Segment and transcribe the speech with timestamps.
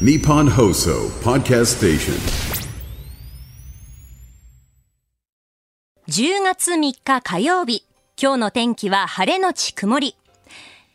[0.00, 2.14] Nippon Hoso Podcast Station.
[6.08, 7.84] 10月3日火曜日。
[8.20, 10.16] 今日の天気は晴れのち曇り。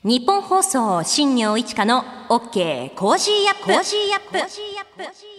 [0.04, 5.39] ニッポン放送新行市佳の OK Cozy up。Cozy up。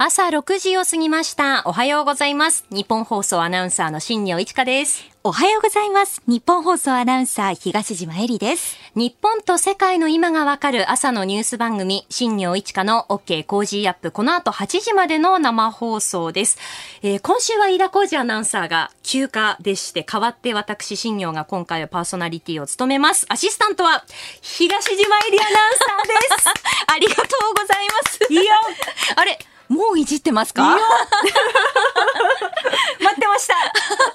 [0.00, 1.62] 朝6時を過ぎました。
[1.64, 2.64] おはようございます。
[2.70, 5.04] ニッポン放送アナウンサーの新行市佳です。
[5.24, 6.22] おはようございます。
[6.28, 8.76] ニッポン放送アナウンサー東島衣里です。
[8.94, 14.12] 日本と世界の今がわかる朝のニュース番組、新行市佳の OK Cozy up。
[14.12, 16.58] この後8時までの生放送です。
[17.02, 23.26] えー今週は飯田浩二アナウンサーが休暇でして、代わって私、新業が今回はパーソナリティを務めます。
[23.30, 24.04] アシスタントは
[24.42, 26.48] 東島えりアナウンサーです。
[26.86, 28.32] ありがとうございます。
[28.32, 28.44] いいよ
[29.16, 29.36] あれ、
[29.68, 30.76] もういじってますか？
[33.00, 33.54] 待ってました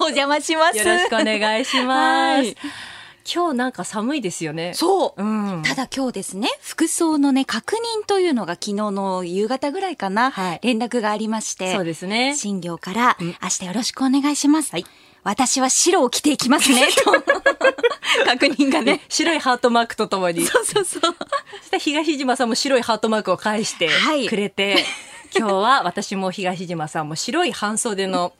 [0.00, 0.78] お邪魔します。
[0.78, 2.38] よろしくお願いします。
[2.38, 2.56] はい
[3.26, 4.74] 今日なんか寒いですよね。
[4.74, 5.22] そう。
[5.22, 5.62] うん。
[5.62, 12.36] ただ今日ですね、服装のね、確認というのが昨日の夕方ぐらいかな、はい連絡がありまして、そうですね。
[12.36, 14.72] 新業から、明日よろしくお願いします。
[14.72, 14.84] はい
[15.22, 17.12] 私は白を着ていきますね、と。
[18.28, 19.00] 確認がね。
[19.08, 20.44] 白いハートマークとともに。
[20.44, 21.00] そうそうそう。
[21.00, 21.10] そし
[21.70, 24.84] たら東島さんも白いハートマークを返してはいくれて、
[25.36, 28.32] 今日は私も東島さんも白い半袖の、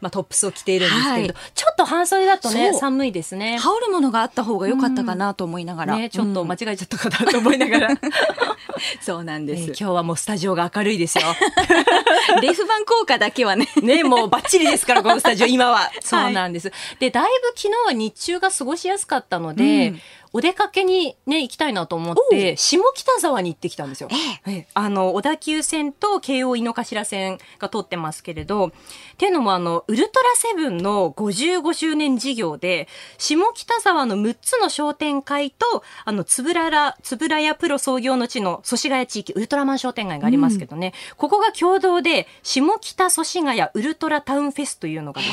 [0.00, 3.56] まあ、トップスを着ているんですけれど、はちょっと半袖だとね寒いですね。
[3.58, 5.96] 羽織るものがあった方が良かったかなと思いながら。
[5.96, 8.00] ね、ちょっとうん間違えちゃったかなと思いながら、ね
[9.00, 9.64] そうなんです。
[9.68, 11.24] 今日はもうスタジオが明るいですよ。
[12.42, 13.68] レフ板効果だけはね。
[13.82, 15.90] ね、もうバッチリですから、このスタジオ、今は。
[16.02, 16.72] そうなんです。
[16.98, 20.02] で、だいぶ昨日は日中が過ごしやすかったので、うん
[20.34, 24.08] お出かけにね、行きたいなと思って、下北沢に行ってきたんですよ。
[24.10, 24.56] ええ。
[24.58, 28.72] えあの、小田急線と京王井の頭線が通ってますけれど、っ
[29.18, 32.88] ていうのもあの、ウルトラセブンの55周年事業で、
[33.18, 45.28] 下北沢の6つの商店会と、あの、つぶらら、つぶらやプロ創業の地の祖師ヶ谷地域、ウルトラマン商店街がありますけどね、ここが共同で、下北祖師ヶ谷ウルトラタウンフェスというのがで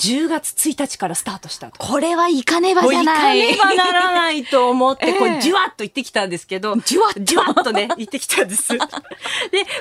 [0.00, 1.78] すよ、10月1日からスタートしたと。
[1.78, 3.54] これは行かねばじゃない。
[3.54, 5.18] かねばならないと思って、ええ。
[5.18, 7.20] こう、じゅわっと行ってきたんですけど、じゅわっと。
[7.20, 8.72] じゅわっとね、 行ってきたんです。
[8.76, 8.78] で、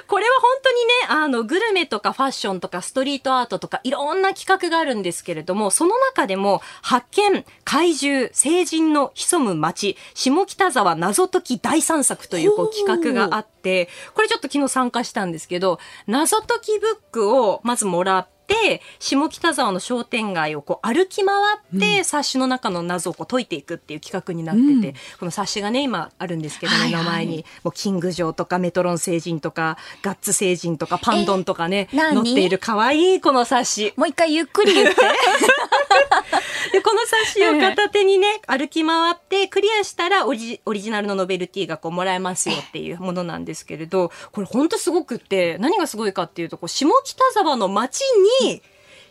[0.08, 18.39] これは本当にね、あの、グルメとかファッションとかストリートアートとかいろんな企画があるんですけれども、その中でも、発見、怪獣、成人の潜む街、下北沢謎解き大散策というこう企画があって、これちょっと昨日参加したんですけど、謎解きブックをまずもらって、
[19.00, 24.94] 下北沢の商店街をこう歩き回って、冊子の中の謎をこう解いていくっていう企画になってて、うん。
[25.20, 26.92] この冊子がね今あるんですけど、はいはい。
[26.92, 33.94] 目の前にもうキング城とかメトロン星人とかガッツ星人とかパンドンとかね載っている可愛いこの冊子。
[33.96, 34.96] もう一回ゆっくり言って。
[36.72, 48.02] でこの冊子を片手にね歩き回ってクリアしたらオリジオリジナルのノベルティがこうもらえますよっていうものなんですけれどこれほんとすごくって何がすごいかっていうとこう下北沢の街
[48.44, 48.62] に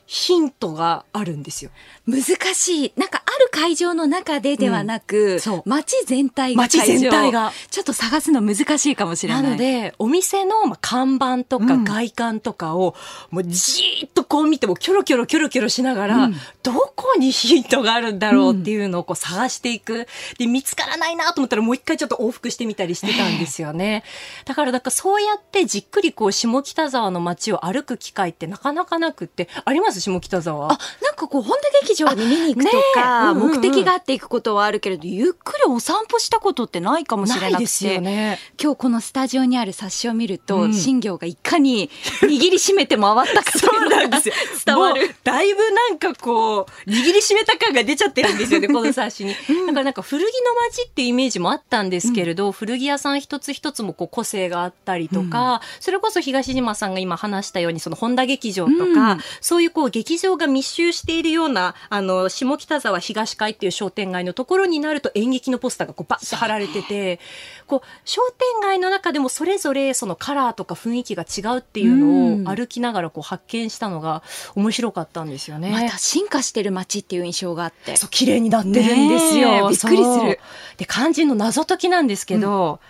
[0.07, 1.71] ヒントがあるんですよ。
[2.07, 2.23] 難
[2.55, 2.93] しい。
[2.97, 5.63] なんかある会場の中でではなく、うんそう。
[5.65, 7.53] 街全体が街全体が。
[7.71, 9.43] ちょっと探すの難しいかもしれな。
[9.43, 11.85] ないので、お店のまあ看板とかうん。
[11.85, 12.95] 外観とかを、
[13.31, 16.37] もうじーっとこう見てもキョロキョロキョロキョロしながら、うん。
[16.63, 20.07] どこにヒントがあるんだろうっていうのをこう探していく。
[20.39, 24.03] で、見つからないなと思ったらもう一回ちょっと往復してみたりしてたんですよね。
[24.45, 30.01] だから、だからそうやってじっくりこう下北沢の街を歩く機会ってなかなかなくって、あります？
[30.01, 30.73] 下北沢。
[30.73, 37.53] あ、なんかこう、本田劇場に見に行くとか、あねえうんうんうん目的があって行くことはあるけれど、ゆっくりお散歩したことってないかもしれなくて。
[37.53, 38.39] ないですよね。
[38.63, 41.91] 今日このスタジオにある冊子を見ると、うん新業がいかに
[42.23, 44.35] 握りしめて回ったかとそいううのが なんですよ。
[44.65, 45.15] 伝わる。
[45.25, 49.35] だいぶなんかこう、握りしめた感が出ちゃってるんですよね、 この冊子に。
[49.35, 67.21] だからなんか古着の街っていうイメージもあったんですけれど、古着屋さん一つ一つもこう個性があったりとか、それこそ東島さんが今話したように、その本田劇場とか、うんそういうこう劇場が密集しているような、あの、下北沢東海っていう商店街のところになると演劇のポスターがこうバッて貼られてて、
[67.67, 74.23] こう、商店街の中でもそれぞれそのカラーとか雰囲気が違うっていううんのを歩きながらこう発見したのが
[74.55, 75.71] 面白かったんですよね。
[75.71, 77.97] また進化してる街っていう印象があって。
[77.97, 79.67] そう、綺麗になってるんですねよ。
[79.67, 80.41] えびっくりする。
[80.77, 82.81] で、肝心の謎解きなんですけど、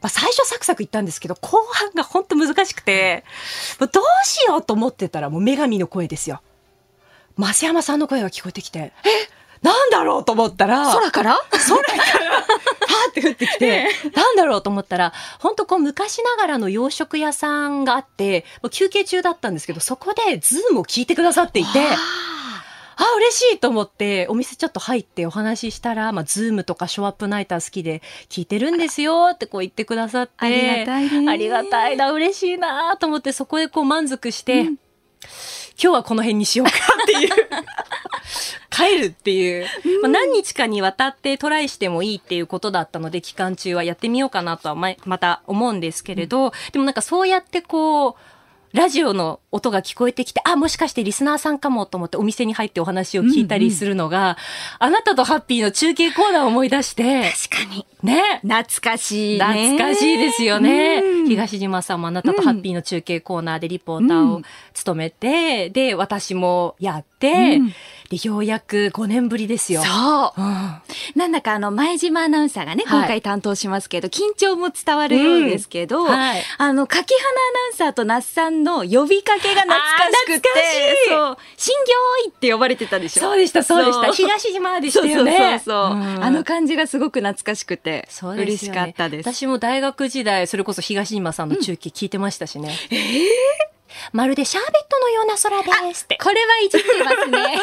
[0.00, 3.24] まあ、最初サクサクいったんですけど、後半が本当難しくて、
[3.80, 6.42] もうどうしようと思ってたらもう女神の声ですよ。
[7.38, 8.92] 増山さんの声が聞こえてきて、え
[9.64, 11.38] なんだろうと思ったら、空から？
[11.50, 21.68] 空から、パーって降ってきて、なんだろうと思ったら、本当こう昔ながらの洋食屋さんがあって、休憩中だったんですけど、そこでズームを聞いてくださっていて、
[22.96, 30.32] あ、嬉しいと思って、お店ちょっと入ってお話ししたら、まあ、ズームとかショーアップナイター好きで聞いてるんですよってこう言ってくださって。
[30.36, 31.32] ありがたいね。
[31.32, 34.66] ありがたいな、嬉しいなと思って、そこでこう満足して、
[35.80, 36.72] 今日はこの辺にしようか
[37.02, 37.30] っていう。
[38.70, 39.66] 帰るっていう、
[40.02, 48.14] まあ、何日かにわたってトライしてもいいっていうことだったので、期間中はやってみようかなとはままた思うんですけれど、でもなんかそうやってこう、
[48.74, 54.36] ラジオの音が聞こえてきて、あ、もしかしてリスナーさんかもと思ってお店に入ってお話を聞いたりするのが、
[54.80, 57.86] あなたとハッピーの中継コーナーを思い出して、確かに。
[58.02, 58.40] ね。
[58.42, 59.78] 懐かしいね。
[59.78, 61.02] 懐かしいですよね。
[61.04, 64.42] うん東島さんもあなたとハッピーの中継コーナーでリポーターを
[64.72, 67.72] 務めて、で、私もやって、うん
[68.10, 69.82] で、ようやく5年ぶりですよ。
[69.82, 70.40] そう。
[70.40, 70.74] うん。
[71.16, 73.00] なんだかあの、前島アナウンサーがね、はい。
[73.00, 76.06] 今回担当しますけど、緊張も伝わるようですけど、うん。
[76.08, 76.42] はい。
[76.58, 81.08] あの、柿花アナウンサーと那須さんの呼びかけが懐かしくて、あー懐かしい。
[81.08, 83.22] そう、新行医って呼ばれてたでしょ。
[83.22, 84.12] そうでした、そうでした。
[84.12, 85.36] 東島でしたよね。
[85.36, 86.24] そうそうそう、ん。
[86.24, 89.32] あの感じがすごく懐かしくて、嬉しかったです。
[89.32, 92.76] 私も大学時代、それこそ東島さんの中継聞いてましたしね。
[94.12, 96.18] まるでシャーベットのような空ですって。
[96.22, 97.58] これはいじってますね。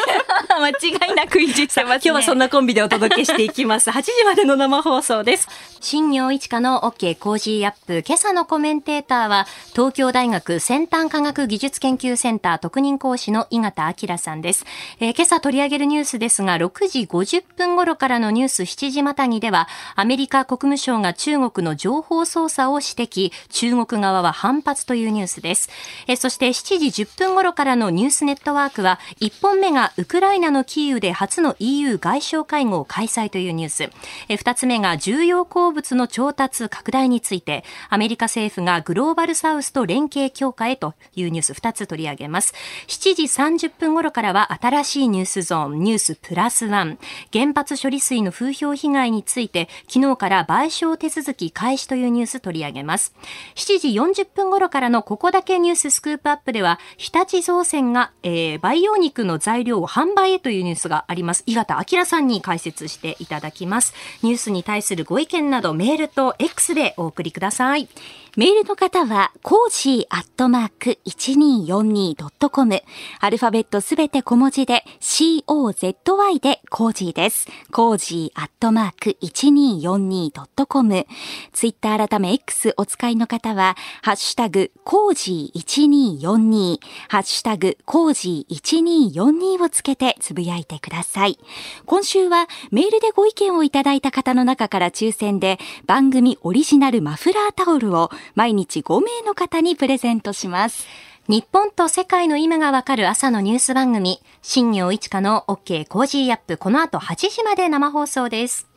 [0.48, 1.94] 間違いなくいじってますね。
[1.96, 3.90] 今日はそんなコンビでお届けしていきます。
[3.90, 5.48] 8時までの生放送です。
[5.80, 8.04] 新行市佳の OK Cozy up。
[8.06, 14.64] 今朝のコメンテーターは、東京大学先端科学技術研究センター特任講師の井形明さんです。
[15.00, 25.68] えー今朝取り上げるニュースですが、6時50分頃からのニュース7時またぎでは、アメリカ国務省が中国の情報操作を指摘、中国側は反発というニュースです。
[26.06, 33.90] えーそして7時10分頃からのニュースネットワークは、1本目がウクライナのキーウで初の EU 外相会合開催というニュース。
[34.28, 42.54] 2つ目が重要鉱物の調達拡大について、アメリカ政府がグローバルサウスと連携強化へというニュース2つ取り上げます。
[42.86, 47.00] 7時30分頃からは新しいニュースゾーン、ニュースプラスワン。
[47.32, 53.12] 原発処理水の風評被害について、昨日から賠償手続き開始というニュース取り上げます。
[53.56, 53.88] 7時
[54.22, 61.44] 40分頃からのここだけニューススクープアップでは、日立造船が、えー培養肉の材料を販売へというニュースがあります。
[61.46, 63.94] 井形明さんに解説していただきます。
[64.24, 67.88] ニュースに対するご意見などメールと X でお送りください。
[68.34, 72.82] メールの方は、コージーアットマーク 1242.com。
[73.20, 77.46] アルファベットすべて小文字で、COZY で cozy です。
[77.70, 81.06] cozy アットマーク 1242.com。
[81.52, 86.78] ツイッター改め X お使いの方は、ハッシュタグ、 cozy1242、
[87.10, 91.38] ハッシュタグ、 cozy1242をつけてつぶやいてください。
[91.84, 100.86] 今週はメールでご意見をいただいた方の中から抽選で番組オリジナルマフラータオルを毎日5名の方にプレゼントします。
[101.28, 108.71] 日本と世界の今がわかる朝のニュース番組、新行市佳の OK コージーアップ、この後8時まで生放送です。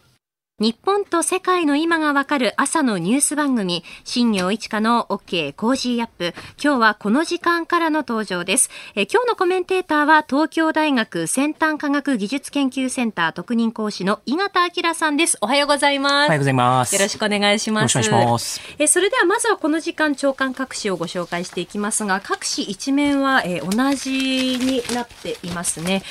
[0.58, 6.34] 日本と世界の今がわかる朝のニュース番組、新業一華の OK コージーアップ。
[6.64, 8.70] 今日はこの時間からの登場です。
[8.96, 15.38] えー今日のコメンテーターは東京大学先端科学技術研究センター特任講師の井形彬さんです。
[15.42, 16.14] おはようございます。
[16.14, 16.96] おはようございます。
[16.96, 17.98] よろしくお願いします。
[17.98, 18.62] よろしくお願いします。
[18.80, 26.02] えーそれではまずはこの時間朝刊各紙をご紹介していきますが各紙一面は、えー同じになっていますね。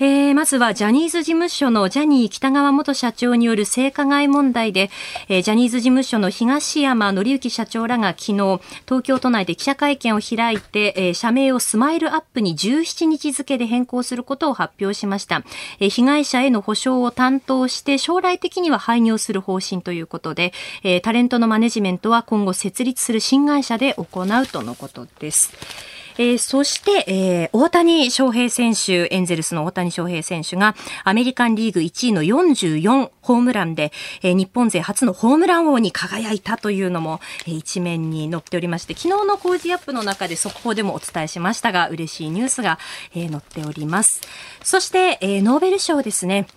[0.00, 4.90] えーまずはジャニーズ事務所のジャニー北川元社長による性加害問題で、
[5.28, 15.42] えージャニーズ事務所の東山紀之社長らが昨日東京都内で記者会見を開いて、えー社名をスマイルアップに17日付で変更することを発表しました。
[15.80, 20.52] えー被害者への補償を担当して将来的には廃業する方針ということで、
[20.84, 25.97] えータレントのマネジメントは今後設立する新会社で行うとのことです。
[26.20, 42.78] えーそして、えー大谷翔平選手、エンゼルスの大谷翔平選手が、アメリカンリーグ1位の44ホームランで、えー日本勢初のホームラン王に輝いたというのも、えー一面に載っておりまして、昨日のコージアップの中で速報でもお伝えしましたが、嬉しいニュースが、
[43.14, 44.20] えー載っております。
[44.64, 46.48] そして、えーノーベル賞ですね。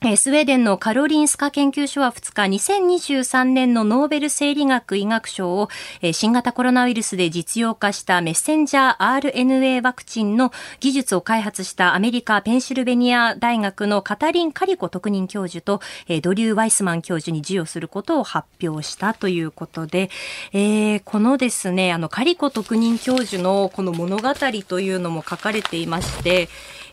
[0.00, 5.68] スウェーデンのカロリンスカ研究所は2日、2023年のノーベル生理学医学賞を、
[6.12, 15.80] 新型コロナウイルスで実用化したメッセンジャー RNA ワクチンの技術を開発したアメリカ・ペンシルベニア大学のカタリン・カリコ特任教授と、
[16.22, 20.10] ドリュー・ワイスマン教授に授与することを発表したということで、
[20.52, 24.32] えーこのですね、あの、カリコ特任教授のこの物語
[24.68, 26.48] というのも書かれていまして、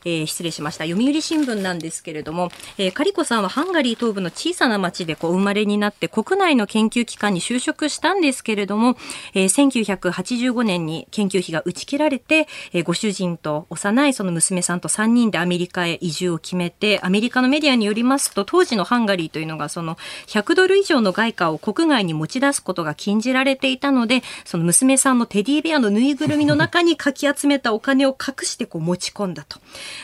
[0.05, 0.85] えー、失礼しました。
[0.85, 8.95] 読売新聞なんですけれども、えー、カリコさんはハンガリー東部の小さな町でこう生まれになって国内の研究機関に就職したんですけれども、
[9.33, 19.97] えー、1985年に研究費が打ち切られて、えー、ご主人と幼いその娘さんと3人でアメリカへ移住を決めて、アメリカのメディアによりますと、当時のハンガリーというのがその
[20.27, 29.59] 100ドル以上の外貨を国外に持ち出すことが禁じられていたので、その娘さんのテディベアのぬいぐるみの中にかき集めたお金を隠してこう持ち込んだと。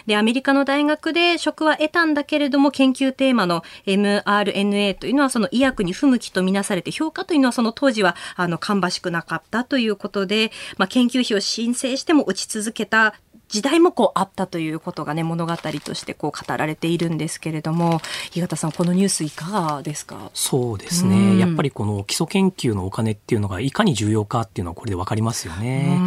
[0.06, 13.16] で、アメリカの大学で職は得たんだけれども、研究テーマの mRNA というのはその医薬に不向きとみなされて、評価というのはその当時はあの芳しくなかったということで、まあ、研究費を申請しても落ち続けた
[13.52, 18.02] 時代もこうあったということがね物語としてこう語られているんですけれども
[18.34, 20.32] 井形さんこのニュースいかがですか？
[20.34, 26.00] そうですね、やっぱりこの基礎研究のお金っていうのがいかに重要かっていうのはこれでわかりますよね。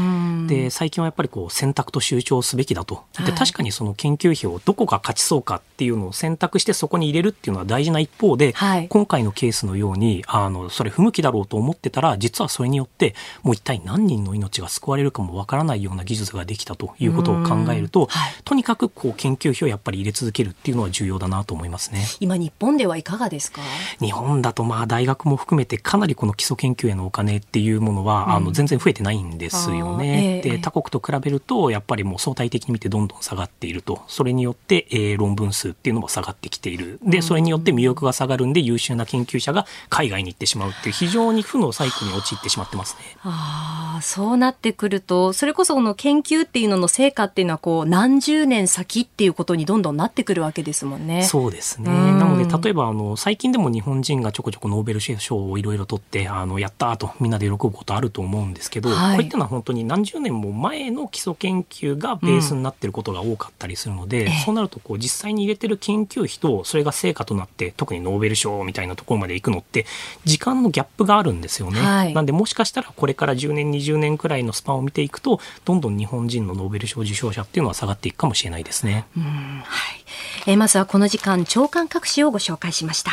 [0.47, 22.07] で最近はやっぱりこう選択と集中すべきだとで確かにその研究費をどこが勝ちそうかっていうのを選択してそこに入れるっていうのは大事な一方で、はい、今回のケースのようにあのそれ不向きだろうと思ってたら実はそれによってもう一体何人の命が救われるかもわからないような技術ができたということを考えると、はい、とにかくこう研究費をやっぱり入れ続けるっていうのは重要だなと思いますね。
[22.21, 23.61] 今日本ではいかがですか？
[24.01, 30.43] 日本だとまあ大学も含めてかなりこの基礎研究へのお金っていうものは、うん、あの全然増えてないんですよね。
[30.45, 34.03] えー、で他国と比べるとやっぱりもう相対的に見てどんどん下がっていると。
[34.09, 36.99] それによって、えー、論文数っていうのも下がってきている。
[37.03, 43.17] でそれによって魅力が下がるんで優秀な研究者が海外に行ってしまうっていう非常に負のサイクルに陥ってしまってますね。
[43.23, 51.25] あそうなってくるとそれこそこの研究っていうのの成果っていうのはこう何十年先っていうことにどんどんなってくるわけですもんね。
[51.25, 51.91] そうですね。
[51.91, 69.87] なので例えばあの最近でも日本人がちょこちょこノーベル賞をいろいろ取ってあのやったとみんなで喜ぶことあると思うんですけど、はい、こういったのは本当に何十年も前の基礎研究がベースになっていることが多かったりするので、うん、そうなるとこう実際に入れてる研究費とそれが成果となって特にノーベル賞みたいなところまで行くのって
[70.25, 71.81] 時間のギャップがあるんですよね。
[71.81, 79.07] はい、なんでもしかしたらこれから10年20年くらいのスパンを見ていくとどんどん日本人のノーベル賞受賞者っていうのは下がっていくかもしれないですね。
[79.17, 79.23] うん
[79.65, 80.05] はい
[80.47, 83.11] えまずはこの時間長官各紙をご紹介しました。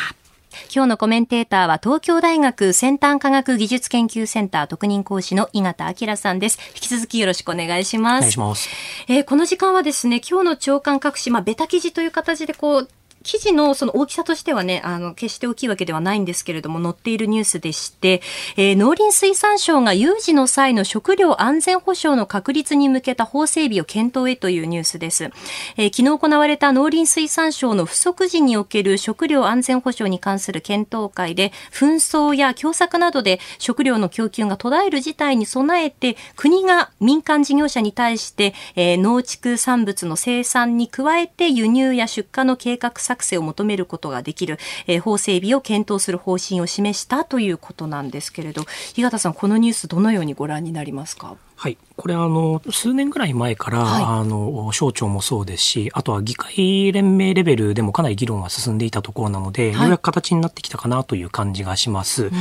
[0.74, 6.60] 今日のコメンテーターは東京大学先端科学技術研究センター特任講師の井形明さんです。
[6.76, 8.20] 引き続きよろしくお願いします。
[8.20, 8.70] お願いします。
[9.08, 12.90] えー、この時間はですね、今日の長官各紙、まあ、ベタ記事という形でこう、
[13.24, 18.22] 記事のその大きさとしてはね、あの、決して大きいわけではないんですけれども、載っているニュースでして、
[18.58, 25.32] えー、農林水産省が有事の際の食料安全保障の確立に向けた法整備を検討へというニュースです。
[25.78, 48.64] えー、昨日行われた農林水産省の不足時における食料安全保障に関する検討会で、紛争や凶作などで食料の供給が途絶える事態に備えて、国が民間事業者に対して、えー、農畜産物の生産に加えて輸入や出荷の計画作成を求めることができる、えー、法整備を検討する方針を示したということなんですけれど、
[48.96, 51.36] 日形さん、このニュースどのようにご覧になりますか？
[51.62, 51.78] はい。
[51.96, 62.26] これあの、数年ぐらい前から、はい、あの、省庁もそうですし、あとは議会連盟レベルでもかなり議論が進んでいたところなので、はい、ようやく形になってきたかなという感じがします。
[62.26, 62.32] うん、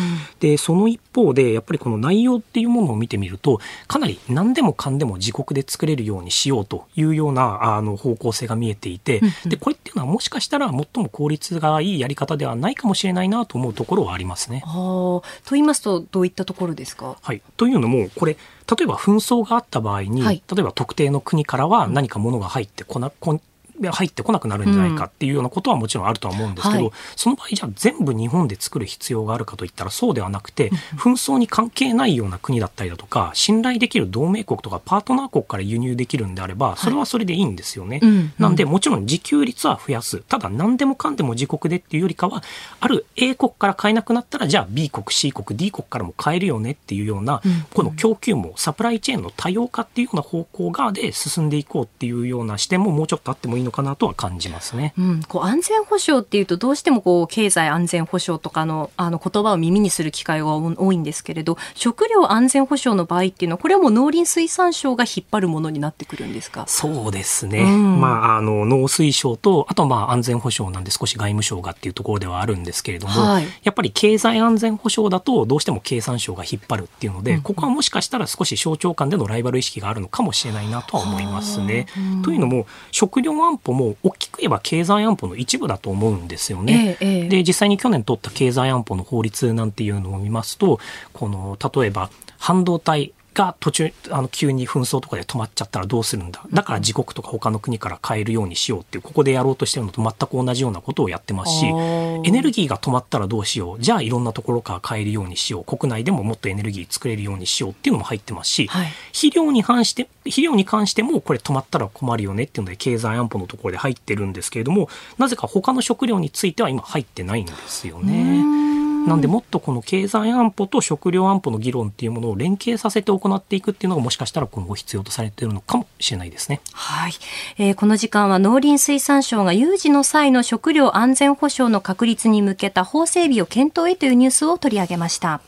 [0.40, 14.62] で、その一方で、やっぱりこの内容っていうものを見てみると、かなり何でもかんでも自国で作れるようにしようというような、あの、方向性が見えていて、うんうん、で、これっていうのはもしかしたら最も効率がいいやり方ではないかもしれないなと思うところはありますね。
[14.64, 17.18] と言いますと、どういったところですか？
[17.20, 17.42] はい。
[17.58, 18.38] というのも、これ、
[18.70, 23.40] 例えば紛争があった場合に、はい、例えば特定の国からは何か物が入ってこな、こ
[23.88, 26.84] 入ってこなくなるんじゃないかっていうようなことはもちろんあるとは思うんですけど、うん。
[26.87, 38.00] はい、その場合じゃあ全部日本で作る必要があるかといったらそうではなくて、紛争に関係ないような国だったりだとか信頼できる同盟国とかパートナー国から輸入できるんであればそれはそれでいいんですよね。
[38.02, 40.18] はい、なんでもちろん自給率は増やす。
[40.18, 42.42] ただ何でもかんでも自国でっていうよりかは
[42.80, 54.94] ある A 国から買えなくなったらじゃあ B 国 C 国 D 国からも買えるよねっていうような、この供給もサプライチェーンの多様化っていうような方向側で進んでいこうっていうような視点ももうちょっとあってもいいのかなとは感じますね。
[54.98, 66.64] うん、こう安全保障っていうとどうしてもこう経済安全保障とかのあの言葉を耳にする機会が多いんですけれど食料安全保障の場合っていうのはこれはもう農林水産省が引っ張るものになってくるんですか？
[66.66, 81.86] そうですね、うん、まああの農水省とあとまあ安全保障なんで少し外務省がっていうところではあるんですけれども、はい、やっぱり経済安全保障だとどうしても経産省が引っ張るっていうので、うん、ここはもしかしたら少し省庁間でのライバル意識があるのかもしれないなとは思いますね。
[82.24, 86.96] というのも食料安保も大きく言えば経済安保の一部だと思うんですよね。
[87.00, 90.80] ええ、で実際に去年取った経済安保の法律なんていうのを見ますと
[91.12, 96.44] この例えば半導体が途中あの急に紛争とかで止まっちゃったらどうするんだ。
[96.52, 103.80] だから自国とか他の国から買えるようにしようっていうここでやろうとしてるのと全く同じようなことをやってますしエネルギーが止まったらどうしよう。
[103.80, 105.64] じゃあいろんなところから買えるようにしよう。
[105.76, 118.69] 国内でももっとエネルギー作れるようにしようっていうのも入ってますし、はい、肥料に関して肥料に関してもこれ止まったら困るよねっていうので経済安保のところで入ってるんですけれどもなぜか他の食料については今入ってないんですよね。
[119.07, 126.61] なんでもっとこの経済安保と食料安保の議論っていうものを連携させて行っていくっていうのがもしかしたら今後必要とされているのかもしれないですね。
[126.73, 127.12] はい。
[127.59, 135.40] えー、この時間は農林水産省が有事の際の食料安全保障の確立に向けた法整備を検討へというニュースを取り上げました。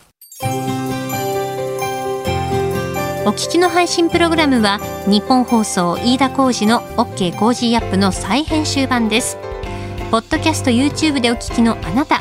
[3.24, 9.38] お聞きの配信プログラムは日本放送飯田浩司の OK コージーアップの再編集版です。
[10.10, 12.20] ポッドキャスト YouTube でお聞きのあなた。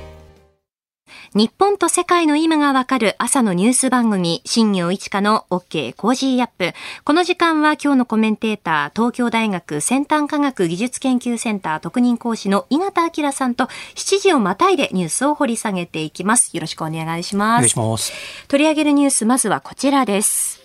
[1.33, 6.73] 日本と世界の今がわかる朝のニュース番組、新行市佳の OK Cozy up。
[7.05, 16.53] この時間は今日のコメンテーター、東京大学先端科学技術研究センター特任講師の井形彬さんと7時をまたいでニュースを掘り下げていきます。
[16.53, 17.59] よろしくお願いします。
[17.59, 18.11] お願いします。
[18.49, 20.59] 取り上げるニュース、まずはこちらです。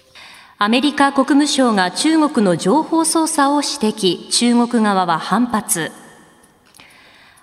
[0.59, 5.93] アメリカ国務省が中国の情報操作を指摘、中国側は反発。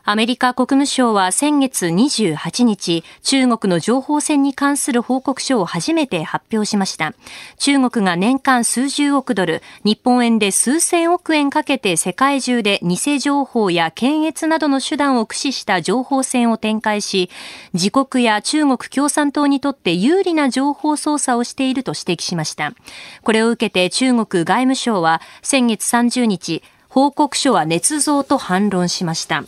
[0.05, 7.13] アメリカ国務省は先月28日、中国の情報戦に関する報告書を初めて発表しました。
[7.57, 17.29] 中国が年間数十億ドル、日本円で数千億円かけて世界中で偽情報や検閲などの手段を駆使した情報戦を展開し、
[17.73, 22.73] 自国や中国共産党にとって有利な情報操作をしていると指摘しました。
[23.21, 29.45] これを受けて中国外務省は先月30日、報告書は捏造と反論しました。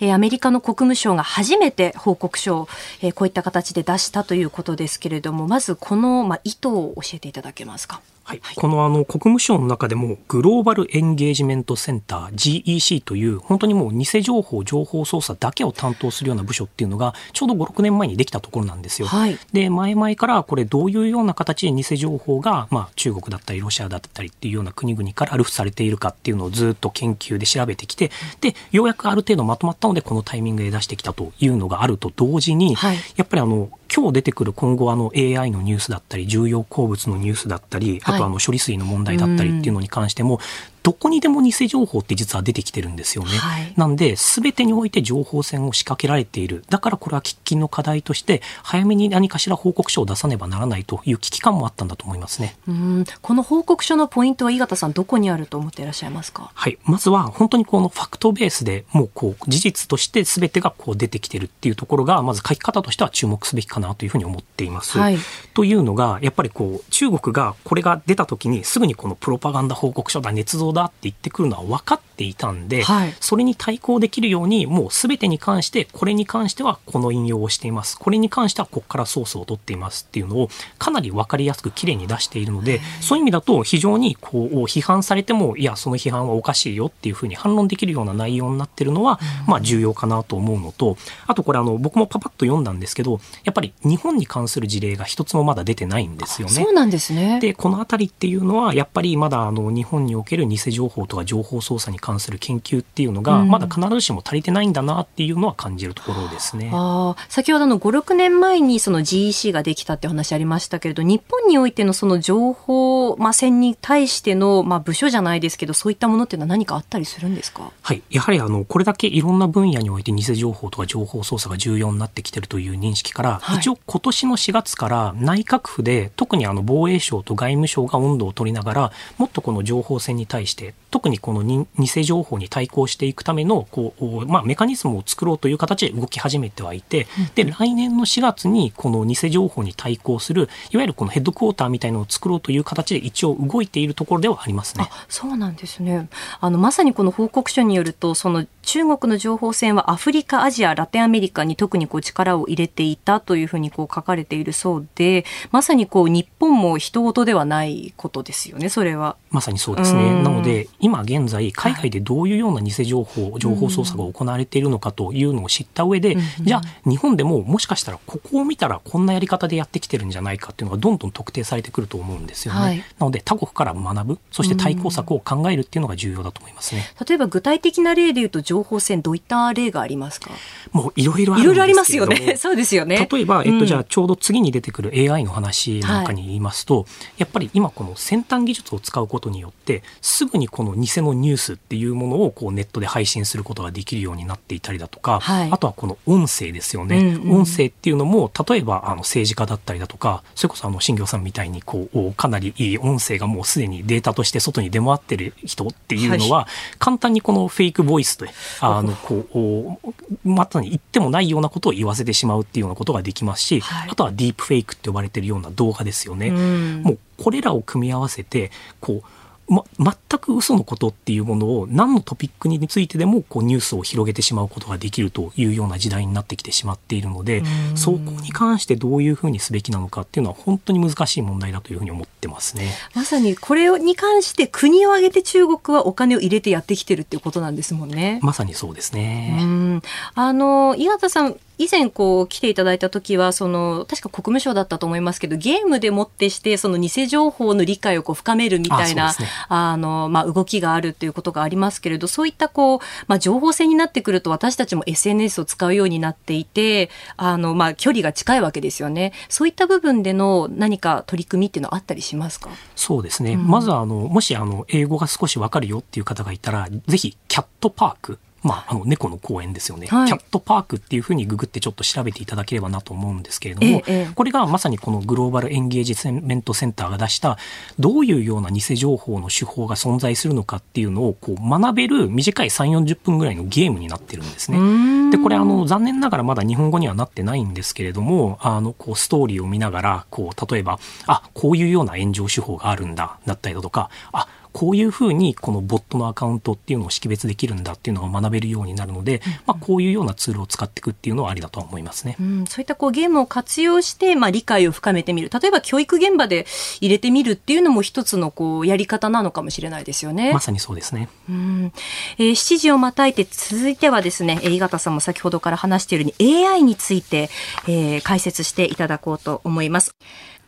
[0.00, 2.68] えー、アメリカの国務省が初めて報告書を、
[3.02, 8.00] えー、こういった形で出したということですけれども、まずこの、まあ、意図を教えていただけますか。
[8.26, 19.06] はい、このあの国務省の中でもグローバルエンゲージメントセンター GEC という本当にもう偽情報情報操作だけを担当するような部署っていうのがちょうど56年前にできたところなんですよ。
[19.06, 28.10] はい、で前々からこれどういうような形で偽情報が、まあ、中国だったりロシアだったりっていうような国々からルフされているかっていうのをずっと研究で調べてきて
[28.40, 40.40] でようやくある程度まとまったのでこのタイミングで出してきたというのがあると同時に、はい、やっぱりあの今日出てくる今後あの AI のニュースだったり重要鉱物のニュースだったり、あとあの処理水の問題だったりっていうのに関しても、
[40.86, 43.30] どこにでも偽情報って実は出てきてるんですよね。
[43.30, 46.64] はい、なんで、すべてにおいて情報戦を仕掛けられている。
[46.70, 52.56] だからこれは喫緊の課題として、早めに何かしら報告書を出さねばならないという危機感もあったんだと思いますね。
[52.68, 56.52] うんこの報告書のポイントは井形さん、どこにあると思っていらっしゃいますか？
[56.54, 56.78] はい。
[56.84, 64.98] まずは、本当にこのファクトベースでもうこう、事実としてすべてがこう出てきてるっていうところが、まず書き方としては注目すべきかなというふうに思っています。
[64.98, 65.18] はい、
[65.52, 77.98] というのが、やっぱりこう、中国がこれが出た時にすぐにこのプロパガンダ報告書だ、捏造だって言ってくるのは分かっていたんで、はい、それに対抗できるように、もうすべてに関して、これに関してはこの引用をしています。
[77.98, 96.54] これに関してはここからソースを取っていますっていうのを、かなり分かりやすくきれいに出しているので、そういう意味だと非常にこう、批判されても、いや、その批判はおかしいよっていうふうに反論できるような内容になってるのは、まあ重要かなと思うのと、あとこれあの、僕もパパッと読んだんですけど、やっぱり日本に関する事例が一つもまだ出てないんですよね。
[96.54, 97.40] そうなんですね。
[97.40, 106.70] で、このあたりっていうのは、やっぱりまだあの、日本における偽情報とか情報操作に関する研究っていうのが、まだ必ずしも足りてないんだなっていうのは感じるところですね。
[106.72, 117.70] あ先ほどの5、6年前にその GEC ができたって話ありましたけれど、日本においてのその情報、まあ、戦に対しての、まあ、部署じゃないですけど、そういったものっていうのは何かあったりするんですか？
[117.82, 118.02] はい。
[118.10, 131.42] やはりあの、これだけいろんな分野において偽情報とか情報操作が重要になってきてるという認識から、はい、一応今年の4月から内閣府で、特にあの防衛省と外務省が温度を取りながら、もっとこの情報戦に対しして特にこの
[131.78, 144.88] 偽情報に対抗していくためのこう、まあ、メカニズムを作ろうという形で動き始めてはいて、で来年の4月にこの偽情報に対抗するいわゆるこのヘッドクォーターみたいのを作ろうという形で一応動いているところではありますね。
[145.08, 146.08] そうなんですね
[146.40, 159.16] あのまさにこの報告書によるとその中国の情報戦はアフリカ、アジア、ラテンアメリカに特にこう力を入れていたというふうにこう書かれているそうで、まさにこう日本も人事ではないことですよね、それは。
[159.36, 160.22] まさにそうですね。
[160.22, 172.60] なので、今現在、海外でどういうような偽情報、情報操作が行われているのかというのを知った上で、じゃあ、日本でももしかしたら、ここを見たらこんなやり方でやってきてるんじゃないかっていうのがどんどん特定されてくると思うんですよね。
[172.60, 176.86] はい、なので、他国から学ぶ、そして対抗策を考えるっていうのが重要だと思いますね。
[177.06, 180.30] 例えば具体的な例で言うと、情報戦どういったな例がありますか？
[180.72, 182.36] もういろいろあるいろいろありますよね。
[182.40, 183.06] そうですよね。
[183.10, 186.86] 例えば、えっと、じゃあちょうど次に出てくる AI の話なんかに言いますと、はい、
[187.18, 196.98] やっぱり今この先端技術を使うことによって、すぐにこの偽のニュースっていうものをこうネットで配信することができるようになっていたりだとか、はい、あとはこの音声ですよね。
[196.98, 209.80] うんうん、音声っていうのも、例えばあの政治家だったりだとか、それこそあの新業さんみたいにこう、かなりいい音声がもうすでにデータとして外に出回ってる人っていうのは、はい、簡単にこのフェイクボイスで、あの、こ
[210.24, 216.30] う、まさに言ってもないようなことを言わせてしまうっていうようなことができますし、はい、あとはディープフェイクって呼ばれてるような動画ですよね。
[216.30, 218.50] もうこれらを組み合わせて
[218.80, 219.08] こう
[219.48, 227.42] ま、全く嘘のことっていうものを何のトピックについてでもこうニュースを広げてしまうことができるというような時代になってきてしまっているので
[227.74, 232.72] そこに関してどういうふうにすべきなのかっていうのは本当に難しい問題だというふうに思ってますね。
[232.94, 238.18] まさにこれに関して国を挙げて中国はお金を入れてやってきてるっていうことなんですもんね。
[238.22, 239.80] まさにそうですね。
[240.14, 249.14] あの井形さん以前こう来ていただいた時はその確か国務省だったと思いますけどゲームでもってしてその偽情報の理解をこう深めるみたいな
[249.48, 259.12] あ、ね、のまあ動きがあるということがありますけれどそういったこうまあ情報戦になってくると私たちも SNS を使うようになっていてあのまあ距離が近いわけですよね。
[259.28, 262.50] そういった部分での何か取り組みっていうのはあったりしますか？
[262.74, 263.32] そうですね。
[263.32, 277.38] うん、まずあのもしあの英語が少しわかるよっていう方がいたらぜひキャットパークまあ、あの猫の公園ですよね、はい、キャットパークっていうふうにググってちょっと調べていただければなと思うんですけれども、ええ、これがまさにこのグローバルエンゲージメントセンターが出した
[277.78, 285.10] どういうような偽情報の手法が存在するのかっていうのをこう学べる短い3 4 0分ぐらいのゲームになってるんですね。
[285.10, 302.16] でこれあの残念ながらまだ日本語にはなってないんですけれどもあのこうストーリーを見ながらこう例えばあこういうような炎上手法があるんだだったりだとかあこういうふうにこのボットのアカウントっていうのを識別できるんだっていうのを学べるようになるので、まあ、こういうようなツールを使っていくっていうのはありだと思いますね。
[302.18, 306.46] うん、そういったこうゲームを活用して、まあ、理解を深めてみる例えば教育現場で
[306.80, 310.32] 入れてみるっていうのも一つのこうやり方なのかもしれないですよね。
[310.32, 311.10] まさにそうですね。
[311.28, 311.72] うん、
[312.16, 317.28] えー、7時をまたいて続いてはですね井形さんも先ほどから話しているように AI について、
[317.68, 319.94] えー、解説していただこうと思います。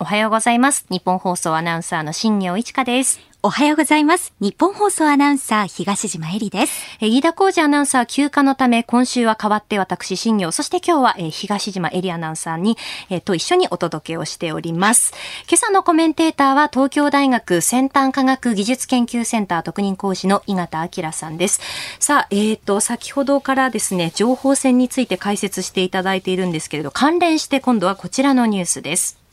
[0.00, 0.86] おはようございます。
[0.88, 3.27] 日本放送アナウンサーの新業一華です。
[3.40, 4.34] おはようございます。
[4.40, 6.98] 日本放送アナウンサー、東島えりです。
[7.00, 12.76] え飯田浩二アナウンサー休暇のため、今週は代わって私、新業、そして今日は、え東島えりアナウンサーに、
[13.10, 15.12] えと一緒にお届けをしております。
[15.48, 21.60] 今朝のコメンテーターは、東京大学先端科学技術研究センター特任講師の井形明さんです。
[22.00, 29.27] さあ、えっ、ー、と、先ほどからですね、情報戦について解説していただいているんですけれど、関連して今度はこちらのニュースです。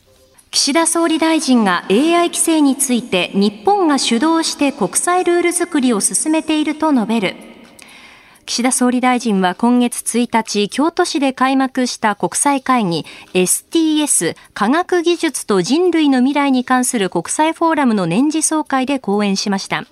[0.56, 7.45] 岸田総理大臣が AI 規制について日本が主導して国際ルール作りを進めていると述べる。
[8.46, 13.04] 岸田総理大臣は今月1日、京都市で開幕した国際会議
[13.34, 19.86] STS 科学技術と人類の未来に関する国際フォーラムの年次総会で講演しました。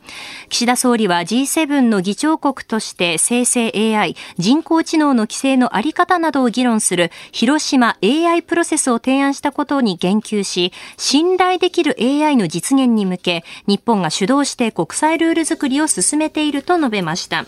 [0.50, 17.48] 岸田総理は G7 の議長国として生成 AI、人工知能の規制のあり方などを議論する広島 AI プロセスを提案したことに言及し、信頼できる AI の実現に向け、日本が主導して国際ルール作りを進めていると述べました。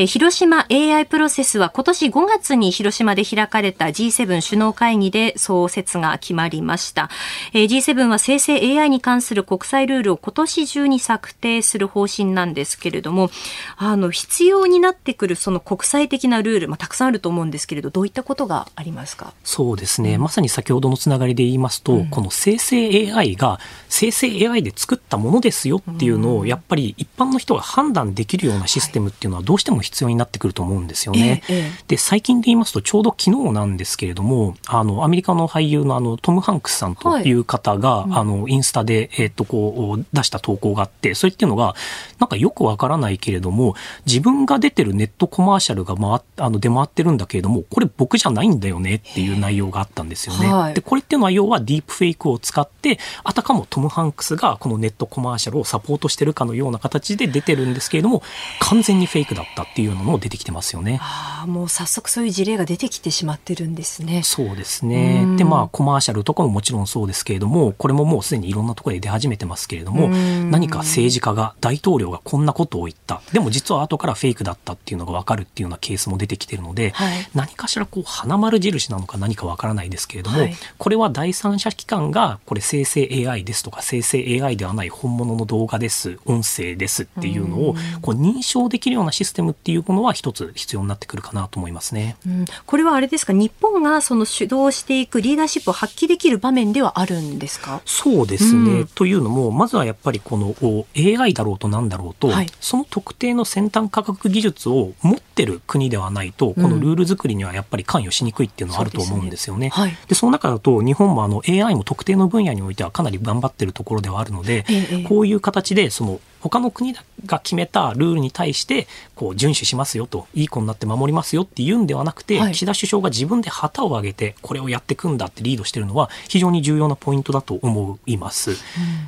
[0.00, 7.10] え広島 AI プロセスは今年5月に広島で開かれた G7 首脳会議で創設が決まりました。
[7.52, 13.28] え G7 は生成 AI に関する国際ルールを今年中に策定する方針なんですけれども、
[13.76, 19.32] あの、必要になってくるその国際的なルール、まあ、たくさんあると思うんですけれど、どういったことがありますか？
[19.42, 20.16] そうですね。
[20.16, 23.58] まさに先ほどのつながりで言いますと、うん、この生成 AI が
[23.88, 31.42] 生成 AI で作ったものですよっていうのを、やっぱり一般の人が判断できるようなシステムっていうのはどうしても必要になってくると思うんですよね。
[31.48, 37.32] ええで、最近で言いますと、ちょうど昨日なんですけれども、あの、アメリカの俳優のあの、トム・ハンクスさんとい。
[37.32, 41.74] う方が、あの、インスタで、えっ、と、こう、出した投稿があって、それっていうのが、
[42.18, 43.74] なんかよくわからないけれども、
[44.06, 50.52] 自分が出てるネットコマーシャルが回っあの出回ってるんだけれども、これ僕じゃないんだよねっていう内容があったんですよね。
[50.52, 50.74] はい。
[50.74, 58.22] で、これっていうのは要はディープフェイクを使って、あたかもトム・ハンクスがこのネットコマーシャルをサポートしてるかのような形で出てるんですけれども、
[58.60, 60.98] 完全にフェイクだったっていうのも出てきてますよね。
[61.02, 64.22] ああ、もう早速そういう事例が出てきてしまってるんですね。
[64.24, 65.36] そうですねうん。
[65.36, 73.20] で、まあ、コマーシャルとかももちろんそうですけれども、これももうすでにいろんなところで出始めてますけれども、うん何か政治家が、大統領がこんなことを言った。
[73.32, 92.16] でも実は後からフェイクだったっていうのがわかるっていうようなケースも出てきてるので、はい何かしらこう、花丸印なのか何かわからないですけれども、はいこれは第三者機関が、これ生成 AI ですとか、生成 AI ではない本物の動画です、音声ですっていうのを、こう認証できるようなシステムっていうものは一つ必要になってくるかなと思いますね。
[92.26, 97.80] うん、これはあれですか、日本がその主導していくリーダーシップを発揮できる場面ではあるんですか？
[97.84, 98.86] そうですね、うん。
[98.86, 102.46] というのもまずはやっぱりこのお AI だろうとなんだろうと、はい。
[102.60, 109.70] その特定の先端科学技術を持ってる国ではないとこのルール作りにはやっぱり関与しにくいっていうのはあると思うんですよね。
[109.74, 109.94] そうですね。
[109.94, 110.08] はい。
[110.08, 115.04] でその中だと日本もあの AI も特定の分野においてはかなり頑張ってるところではあるので、ええ。
[115.04, 116.94] こういう形でその他の国
[117.26, 128.56] が決めたルールに対してこう遵守しますよといい子になって守りますよっていうんではなくて、はい岸田首相が自分で旗を上げてこれをやっていくんだってリードしてるのは非常に重要なポイントだと思います。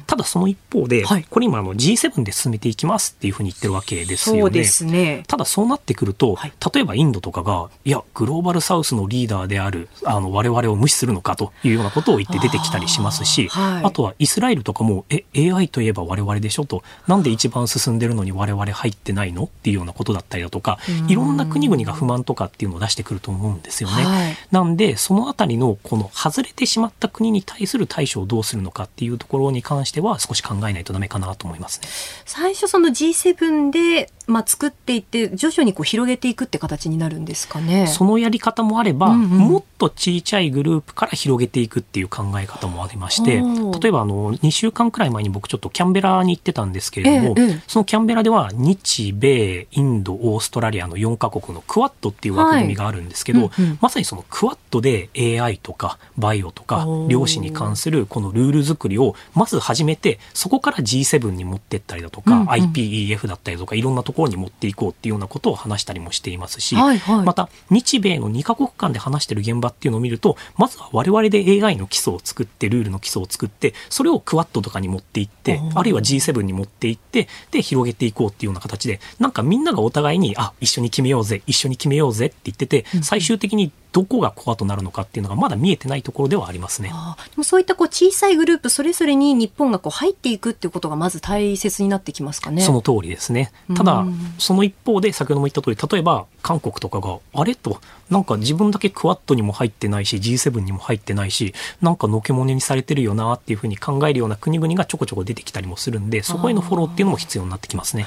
[0.06, 5.00] ただその一方で、はいこれ今あの G7 で進めていきますっていうふうに言ってるわけですよね。
[5.00, 5.22] ね。
[5.26, 20.78] ただそうなってくると、はい例えばインドとかが、いや、グローバルサウスのリーダーである、あの、我々を無視するのかというようなことを言って出てきたりしますし、あとはイスラエルとかも、え、AI といえば我々でしょと、なんで一番進んでるのに我々入ってないのっていうようなことだったりだとか、
[21.08, 24.04] いろんな国々が不満とかっていうのを出してくると思うんですよね。
[24.04, 31.88] はいなんで、そのあたりの、この外れてしまった国に対する対処をどうするのかっていうところに関しては少し考えないとダメかなと思いますね。
[32.24, 37.86] 最初その G7 で、まあ、作っていって、徐々にこう広げていくって形になるんですかね。
[37.86, 39.28] そのやり方もあれば、うんうん。
[39.28, 43.42] もっと小さいグループから広げていくっていう考え方もありまして
[43.80, 53.78] 例えばあの、2週間くらい前に僕ちょっとキャンベラに行ってたんですけれども、えそのキャンベラでは日米、インド、オーストラリアの4カ国のクワッドっていう枠組みがあるんですけど、はいうんうん。
[53.80, 62.48] まさにそのクワッドで AI とかバイオとか量子に関するこのルール作りをまず始めて、そこから G7 に持ってったりだとか、うんうん。
[62.48, 67.24] IPEF だったりとかいろんなところに持っていこうっていうようなことを話したりもしていますし、はいはい。
[67.24, 86.88] また日米の2カ国間で話してる現場っていうのを見るとまずは我々で AI の基礎を作ってルールの基礎を作ってそれをクワッドとかに持っていってあるいは G7 に持っていってで広げていこうっていうような形でなんかみんながお互いにあ一緒に決めようぜ一緒に決めようぜって言ってて最終的にどこがコアとなるのかっていうのがまだ見えてないところではありますね。
[86.88, 86.94] で
[87.36, 92.62] もそういったこう小さいグループそれぞれに日本がこう入っていくっていうことがまず大切になってきますかね。
[92.62, 93.52] その通りですね。
[93.76, 97.54] ただうん、その一方で先ほども言った通り、例えば韓国とかが、あれ？
[97.54, 108.06] と、なんか自分だけクワッドにも入ってないし、G7 にも入ってないし、なんかのけものにされてるよなっていうふうに考えるような国々がちょこちょこ出てきたりもするんで、そこへのフォローっていうのも必要になってきますね。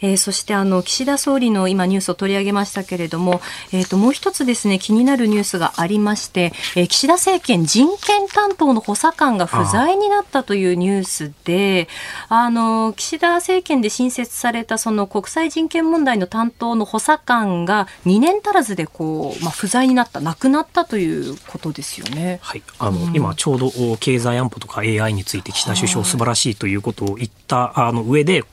[0.00, 3.40] えーそしてあの岸田総理の今ニュースを取り上げましたけれども、
[3.72, 11.88] えー、ともう一つですね気になるニュースがありまして、えー岸田政権人権担当の補佐官が不在になったというニュースで
[12.28, 22.38] あの岸田政権で新設されたその国際人権問題の担当の補佐官が2年足らずでこう、まあ、不在になった亡くなったということですよね。
[22.42, 22.62] はい。
[22.78, 28.48] あの、今ちょうどお経済安保とか AI について岸田首相素晴らしいということを言ったあの上で、こ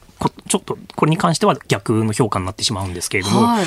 [0.48, 3.66] ちょっとこれに関しては逆の評価になってしまうんですけれども、はい。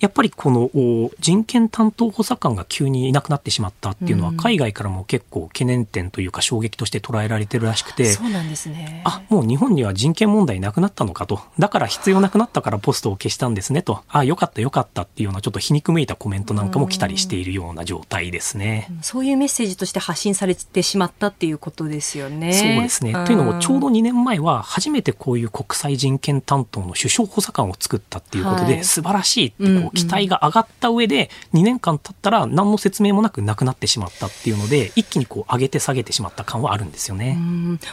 [0.00, 9.02] やっぱりこのお人権担当補佐官が急にいなくなってしまったっていうのは、うん海外からも結構懸念点というか衝撃として捉えられてるらしくて、そうなんですね。
[9.04, 11.40] あ、もう日本には人権問題なくなったのかと。
[11.58, 14.02] だから必要なくなったからポストを消したんですねと。
[14.08, 18.88] あ、よかったよかったっていうようなちょっと皮肉めいたコメントなんかも来たりしているような状態ですね。
[19.02, 22.52] そういうメッセージとして発信されてしまったっていうことですよね。
[22.52, 23.12] そうですね。
[23.26, 37.38] というのも、ちょうど2年前は初めてこういう国際人権担当の首相補佐官を作ったっていうことで、はい素晴らしいってこうんうこう期待が上がった上で2年間経ったら何の説明もなくなくなってしまったっていうので一気にこう上げて下げてしまった感はあるんですよね。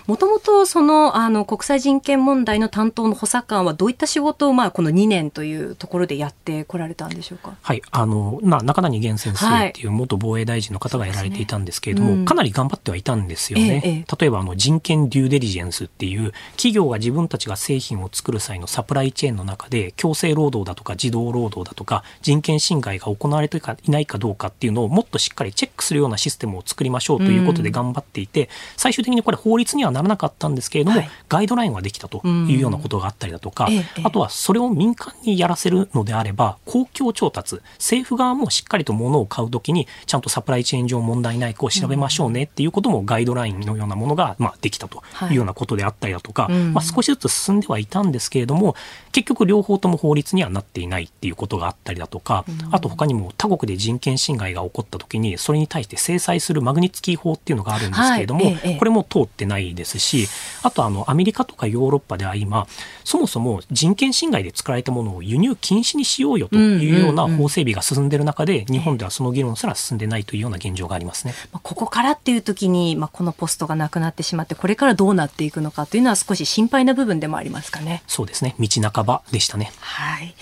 [0.07, 7.55] もともとそのあの国際人権問題の担当の補佐官はどういった仕事をまあこの2年というところでやってこられたんでしょうか？
[7.61, 13.81] はい、あのまあ中谷源先生っていう元防衛大臣の方がやられていたんですけれども、はいねうん、かなり頑張ってはいたんですよね。
[13.83, 21.82] ええ、例えばあの人権デューデリジェンスっていう企業が自分たちが製品を作る際のサプライチェーンの中で強制労働だとか児童労働だとか
[22.21, 33.67] 人権侵害が行われていないかどうかっていうのをもっとしっかりチェックするようなシステムを作りましょうということで頑張っていて、うん、最終的にこれ法律にはならなかったんですけれども、はい、ガイドラインはできたというようなことがあったりだとか、
[34.03, 48.75] あとはそれを民間にやらせるのであれば公共調達政府側もしっかりと物を買うときにちゃんとサプライチェーン上問題ないかを調べましょうねっていうこともガイドラインのようなものが、まあ、できたというようなことであったりだとか、はい、まあ、少しずつ進んではいたんですけれども
[49.11, 60.27] 結局両方とも法律にはなっていないっていうことがあったりだとか、あと他にも他国で人権侵害が起こった時にそれに対して制裁するマグニツキー法っていうのがあるんですけれども、はい、これも通ってないですし
[60.63, 62.67] あとあのアメリカとかヨーロッパでは今
[63.03, 71.33] そもそも人権侵害で作られたものを輸入禁止にしようよというような法整備が進んでいる中で、日本ではその議論すら進んでないというような現状がありますね。
[71.51, 78.03] ここからっていう時に、まあ、このポストがなくなってしまってこれからどうなっていくのかというのは少し心配な部分でもありますかね。
[78.07, 79.71] そうですね道半ばでしたね。
[79.79, 80.35] はい。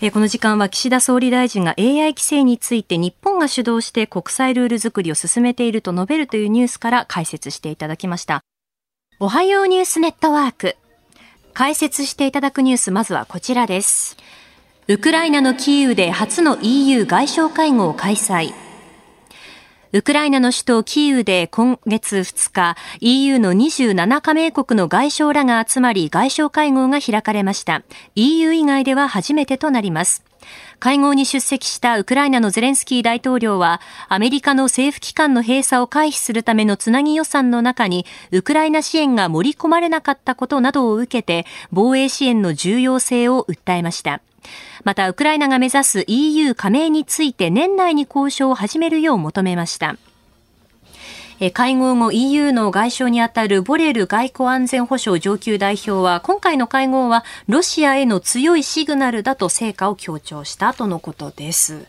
[0.00, 8.42] えー、この時間は岸田総理大臣が AI 規制について日本が主導して国際ルール作りを進めていると述べるというニュースから解説していただきました。
[9.20, 10.76] おはようニュースネットワーク。
[11.52, 14.16] 解説していただくニュース、まずはこちらです。
[14.88, 18.52] ウクライナのキーウで初の EU 外相会合を開催。
[19.92, 27.84] ウクライナの首都キーウで今月2日、EU の27加盟国の外相らが集まり外相会合が開かれました。
[28.16, 30.24] EU 以外では初めてとなります。
[30.84, 44.20] 会合に出席したウクライナのゼレンスキー大統領は、アメリカの政府機関の閉鎖を回避するためのつなぎ予算の中に、ウクライナ支援が盛り込まれなかったことなどを受けて、防衛支援の重要性を訴えました。
[44.84, 49.96] また、ウクライナが目指す EU 加盟について年内に交渉を始めるよう求めました。
[51.52, 61.86] 会合後 EU の外相にあたるボレル外交安全保障上級代表は今回の会合はロシアへの強いシグナルだと成果を強調したとのことです。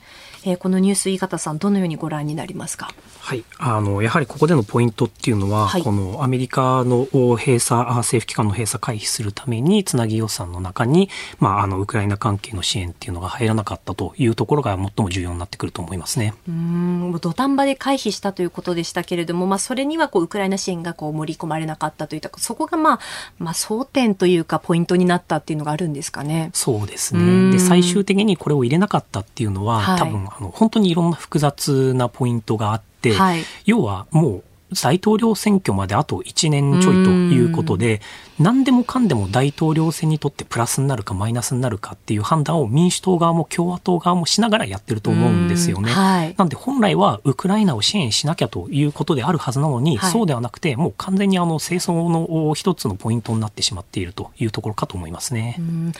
[0.47, 2.93] えー、このニュース、井形さん、どのようにご覧になりますか？
[3.19, 16.35] はい、あのやはりここでのポイントっていうのは、はい、このアメリカの閉鎖政府機関の閉鎖回避するためにつなぎ予算の中に、まあ、あのウクライナ関係の支援っていうのが入らなかったというところが最も重要になってくると思いますね。
[16.47, 22.99] うん土壇場で回避したということでしたけれども、まあ、それにはこうウクライナ支援がこう盛り込まれなかったといったそこが、まあ、
[23.39, 26.51] まあ争点というかポイントになったっていうのがあるんですかね？
[26.53, 27.51] そうですね。
[27.53, 34.43] で最終的にこれを入れなかったっていうのは、はい、多分あの本当にいろんな複雑なポイントがあって、はい、要はもう
[34.75, 38.01] 大統領選挙まであと1年ちょいということで、
[38.39, 45.91] 何でもかんでも大統領選にとってプラスになるかマイナスになるかっていう判断を民主党側も共和党側もしながらやってると思うんですよね。
[45.91, 55.57] はい、なんで本来はウクライナを支援しなきゃということであるはずなのに、はい、そうではなくてもう完全にあの戦争の一つのポイントになってしまっているというところかと思いますね。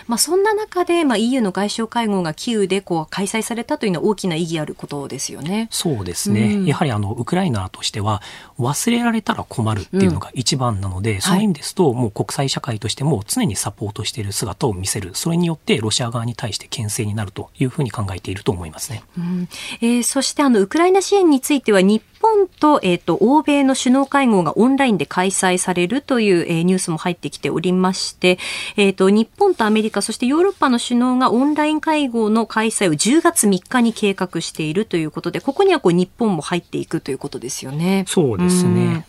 [0.08, 5.68] まあ、そんな中で、まあ、EU の外相会合がキーウでこう開催されたというのは大きな意義あることですよね。
[5.72, 6.66] そうですね。
[6.66, 8.22] やはりあのウクライナとしては
[8.60, 15.12] 忘れられたら困るっていうのが一番なので、うん、その意味ですと、もう国際社会としても常にサポートしている姿を見せる。
[15.14, 19.48] それによってロシア側に対して牽制になるというふうに考えていると思いますね、うん。
[19.82, 28.40] えー、そしてあのウクライナ支援については日本と,、えーと、欧米の首脳会合がオンラインで開催されるという、えー、ニュースも入ってきておりまして、
[28.78, 38.06] えーと、日本とアメリカそしてヨーロッパの首脳がオンライン会合の開催を10月3日に計画しているということでここにはこう日本も入っていくということですよね。
[38.08, 39.06] そうですね、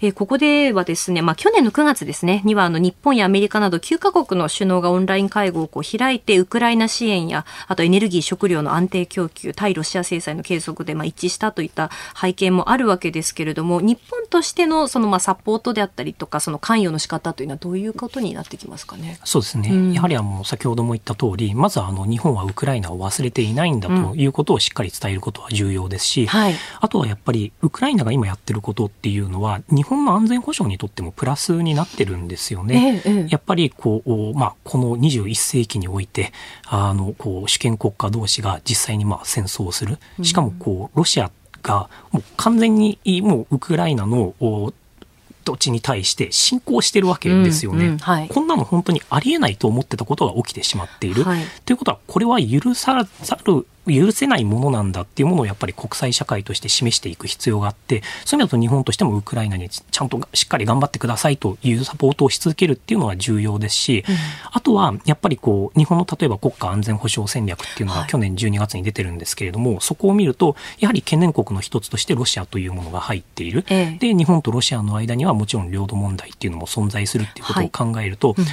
[0.00, 19.18] えー、ここではですね、まあ、去年の9月ですね、にはあの日本やアメリカなど9カ国の首脳がオンライン会合をこう開いて、ウクライナ支援や、あとエネルギー、食料の安定供給、対ロシア制裁の継続でまあ一致したといった背景もあるわけですけれども、日本としてのそのまあサポートであったりとか、その関与の仕方というのはどういうことになってきますかね？
[19.24, 19.70] そうですね。
[19.70, 33.02] うん、やはりあの先ほども言った通り、まずあの日本はウクライナを忘れていないんだということをしっかり伝えることは重要ですし、うんはい、あとはやっぱりウクライナが今やってることっていうのは、日本の安全保障にとってもプラスになってるんですよね。
[33.04, 36.32] ええ、やっぱりこう、まあ、この21世紀において
[36.66, 39.98] あのこう主権国家同士が実際にまあ戦争をする。
[40.22, 41.30] しかもこうロシア
[41.62, 44.34] がもう完全にもうウクライナの
[45.44, 64.16] 土地に対して侵攻してるわけですよね、うんうんはい、こんなの本当にありえないと思ってたことが起きてしまっている、はい、ということはこれは許さざる許せないものなんだっていうものをやっぱり国際社会として示していく必要があってそういう意味だと日本としてもウクライナにちゃんとしっかり頑張ってくださいというサポートをし続けるっていうのは重要ですし、うん、
[64.52, 78.46] あとはやっぱりこう日本の例えば国家安全保障戦略っていうのが去年12月に出てるんですけれども、はい、そこを見るとやはり懸念国の一つとしてロシアというものが入っている、ええ、で日本とロシアの間にはもちろん領土問題っていうのも存在するっていうことを考えると、はいうん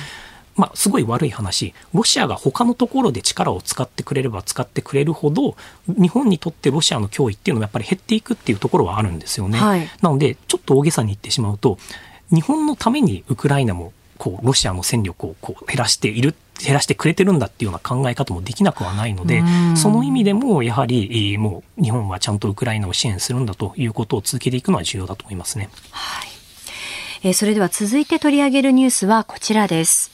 [0.61, 5.55] まあ、すごい悪い話、ロシアが他のところで力を使ってくれれば使ってくれるほど、
[5.87, 9.57] 日本にとってロシアの脅威っていうのもやっぱり減っていくっていうところはあるんですよね。
[9.57, 11.79] はい、なので、ちょっと大げさに言ってしまうと、
[12.29, 19.41] 日本のためにウクライナもこうロシアの戦力をこう減らしている減らしてくれてるんだっていうような考え方もできなくはないので、
[19.75, 25.69] その意味でもやはり、もう日本はちゃんとウクライナを支援するんだということを続けていくのは重要だと思いますね。
[25.89, 26.27] はい。
[27.23, 30.10] えー、それでは続いて取り上げるニュースはこちらです。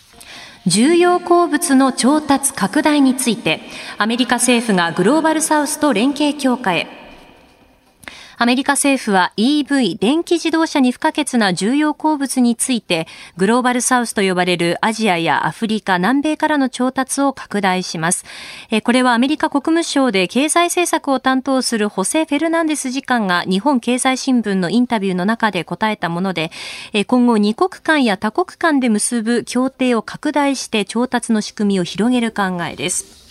[0.68, 3.61] 重要鉱物の調達拡大について、
[3.97, 6.97] アメリカ政府がグローバルサウスと連携強化へ。
[8.40, 18.26] アメリカ政府は EV 電気自動車に不可欠な重要鉱物についてグローバルサウスと呼ばれるアジアやアフリカ、南米からの調達を拡大します。
[18.84, 26.52] これはアメリカ国務省で経済政策を担当するホセ・フェルナンデス次官が日本経済新聞のインタビューの中で答えたもので
[27.08, 33.26] 今後2国間や多国間で結ぶ協定を拡大して調達の仕組みを広げる考えです。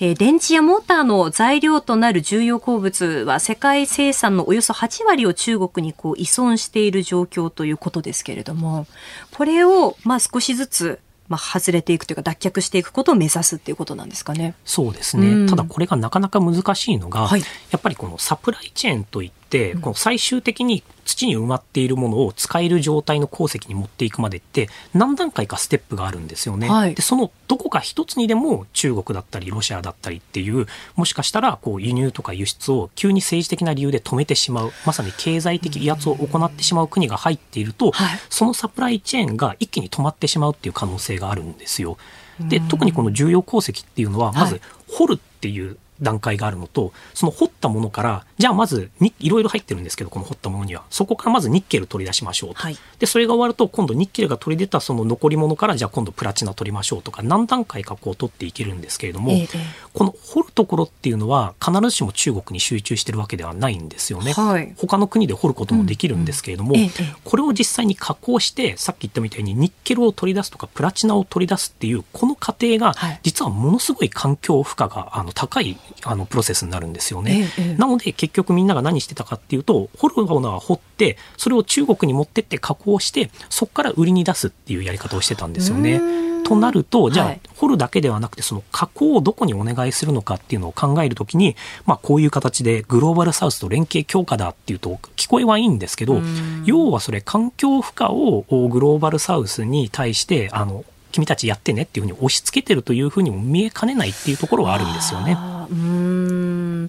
[0.00, 8.86] えー、電池やモーターの材料となる重要鉱物は世界生産のおよそ8割を中国にこう依存している状況ということですけれども、
[9.32, 14.54] これをまあ少しずつまあ、外れていくというか脱却していくことを目指すっていうことなんですかね。
[14.64, 15.28] そうですね。
[15.28, 17.46] うん、ただこれがなかなか難しいのが、はい、や
[17.76, 19.37] っぱりこのサプライチェーンといって、
[19.80, 26.68] この最終的に土に埋まっているものを使える状態の鉱石に持っていくまでって何段階かステップがあるんですよね。
[26.68, 41.96] はい、でそのどこか一つにでも中国だったりロシアだったりっていうもしかしたらこう輸入とか輸出を急に政治的な理由で止めてしまうまさに経済的威圧を行ってしまう国が入っていると、はい、そのサプライチェーンが一気に止まってしまうっていう可能性があるんですよ。
[42.40, 50.84] で特にこの重要鉱石っていうのはまず掘るっていう段階があるのと、その掘ったものから、じゃあまずに、いろいろ入ってるんですけど、この掘ったものには。
[50.90, 52.60] そこからまずニッケル取り出しましょうと。
[52.60, 59.48] はい、で、それが終わると、今度ニッケルが取り出たその残り物から、じゃあ今度プラチナ取りましょうとか、何段階かこう取っていけるんですけれども、ええ、
[59.92, 64.32] この掘るところっていうのは、必ずしも中国に集中してるわけではないんですよね。
[64.32, 66.92] はい、他の国で掘ることもできるんですけれども、うんうんえ、
[67.24, 77.50] これを実際に加工して、さっき言ったみたいにニッケルを取り出すとか、プラチナを取り出すっていう、この過程が、実はものすごい環境負荷があの高いあのプロセスになるんですよね。
[77.58, 86.00] ええ、なので結局みんなが何してたかっていうと掘るものは掘ってそれを中国に持ってって加工してそこから売りに出すっていうやり方をしてたんですよね。
[86.48, 96.22] となるとじゃあ、掘るだけではなくてその加工をどこにお願いするのかっていうのを考えるときに、まあ、こういう形でグローバルサウスと連携強化だっていうと聞こえはいいんですけど
[96.64, 105.36] 要はそれ環境負荷をグローバルサウスに対してあの君たちやってねっていうふうに押し付けてるというふうにも見えかねないっていうところはあるんですよね。
[105.70, 106.27] うん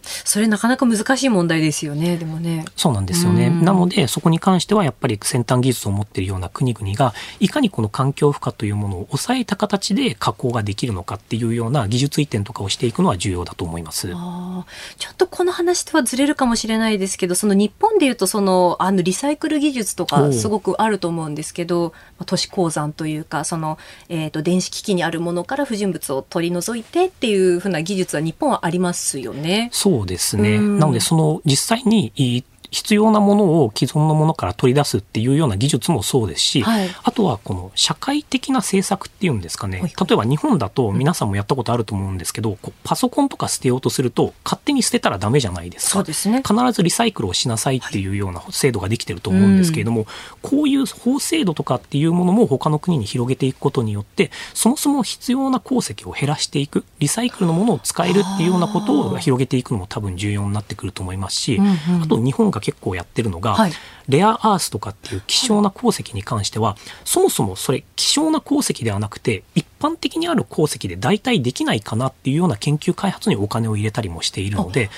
[0.03, 2.65] それなかなか難しい問題ですよね、でもね。
[2.75, 3.49] そうなんですよね。
[3.49, 14.11] なので、そこに関してはやっぱり先端技術を持っているような国々が、いかにこの環境負荷というものを抑えた形で加工ができるのかっていうような技術移転とかをしていくのは重要だと思います。
[14.13, 14.65] あ
[14.97, 21.93] ちょっとこの話とはずれるかもしれないですけど、その日本でいうと、その、あの、リサイクル技術とかすごくあると思うんですけど、
[22.25, 23.77] 都市鉱山というか、その、
[24.09, 29.69] えっ、ー、と、電子機器にあるものから不純物を取り除いてっていうふうな技術は日本はありますよね。
[29.89, 30.59] そうですね。
[30.59, 45.91] なので、その実際に必要なものを既存のものから取り出すっていうような技術もそうですし、はい、あとはこの社会的な政策っていうんですかね、はい、例えば日本だと皆さんもやったことあると思うんですけど、うん、パソコンとか捨てようとすると勝手に捨てたらダメじゃないですか。
[45.93, 50.07] そうですね、必ずリサイクルをしなさいっていうような制度ができてると思うんですけれども、はい、
[50.41, 63.71] こういう法制度とかっていうものも他の国に広げていくことによってそもそも必要な鉱石を減らしていくリサイクルのものを使えるっていうようなことを広げていくのも多分重要になってくると思いますし、うんうん、あと日本が結構やってるのが、はい、
[64.09, 74.89] レアアースとかっていう希少な鉱石に関しては、そもそもそれ希少な鉱石ではなくて一般的にある鉱石で代替できないかなっていうような研究開発にお金を入れたりもしているので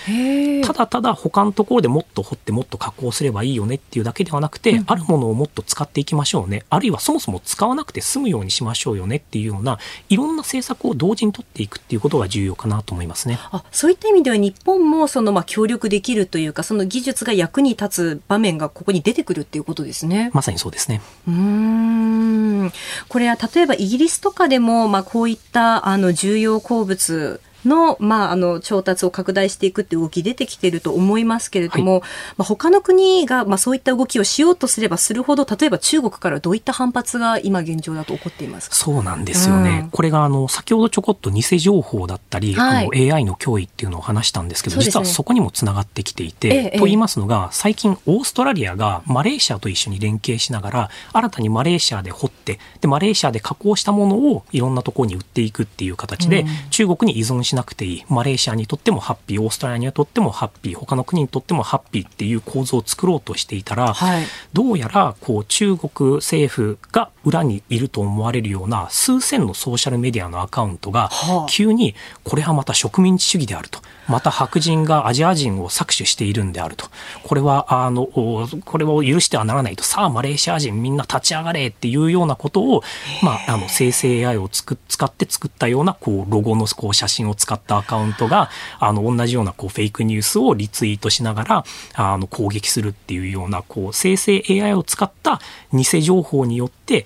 [0.63, 6.65] ただただ他のところでもっと掘ってもっと加工すればいいよねっていうだけではなくて、うん、あるものをもっと使っていきましょうね。
[6.69, 9.77] あるいはそもそも使わなくて済むようにしましょうよねっていうような
[10.09, 13.39] いろんな政策を同時に取っていくっていうことが重要かなと思いますね。
[13.51, 20.31] あそういった意味では日本もそのまあ協力できるというかその技術が役に立つ場面がここに出てくるっていうことですね。
[20.33, 21.01] まさにそうですね。
[21.27, 22.71] うん
[23.07, 32.01] これは例えばイギリスとかでもまあこういったあの重要鉱物の、まあ、あの、調達を拡大していくって動き出てきてると思いますけれども、はい、
[32.37, 38.75] まあ、他の国が、まあ、そういった動きをしようとすればするほど、例えば中国からどういった反発が今現状だと起こっていますか？
[38.75, 39.81] そうなんですよね。
[39.85, 59.41] うん、これが、あの、先ほどちょこっと偽情報だったり、はい、あの AI の脅威っていうのを話したんですけど、ね、実はそこにもつながってきていて、ええ、と言いますのが、最近オーストラリアがマレーシアと一緒に連携しながら、新たにマレーシアで掘って、で、マレーシアで加工したものをいろんなところに売っていくっていう形で、うん、中国に依存しなくていい、マレーシアにとってもハッピー。
[59.41, 60.75] オーストラリアにとってもハッピー。
[60.75, 64.23] 他の国にとってもハッピーっていう構造を作ろうとしていたら、はい、
[64.53, 71.09] どうやらこう中国政府が裏にいると思われるような数千のソーシャルメディアのアカウントが
[71.49, 73.79] 急にこれはまた植民地主義であると。
[74.07, 76.87] また白人がアジア人を搾取しているんであると。
[77.23, 79.83] これはあのこれを許してはならないと。
[79.83, 82.83] さあマレーシア人みんな立ち上がれっていうようなことを、
[83.23, 91.65] まあ、あの生成 AI をつく使って作ったようなこうロゴのこう写真を使ったアカウントがあの同じようなこうフェイクニュースをリツイートしながら
[91.95, 95.41] あの攻撃するっていうようなこう生成 AI を使った
[95.73, 97.05] 偽情報によって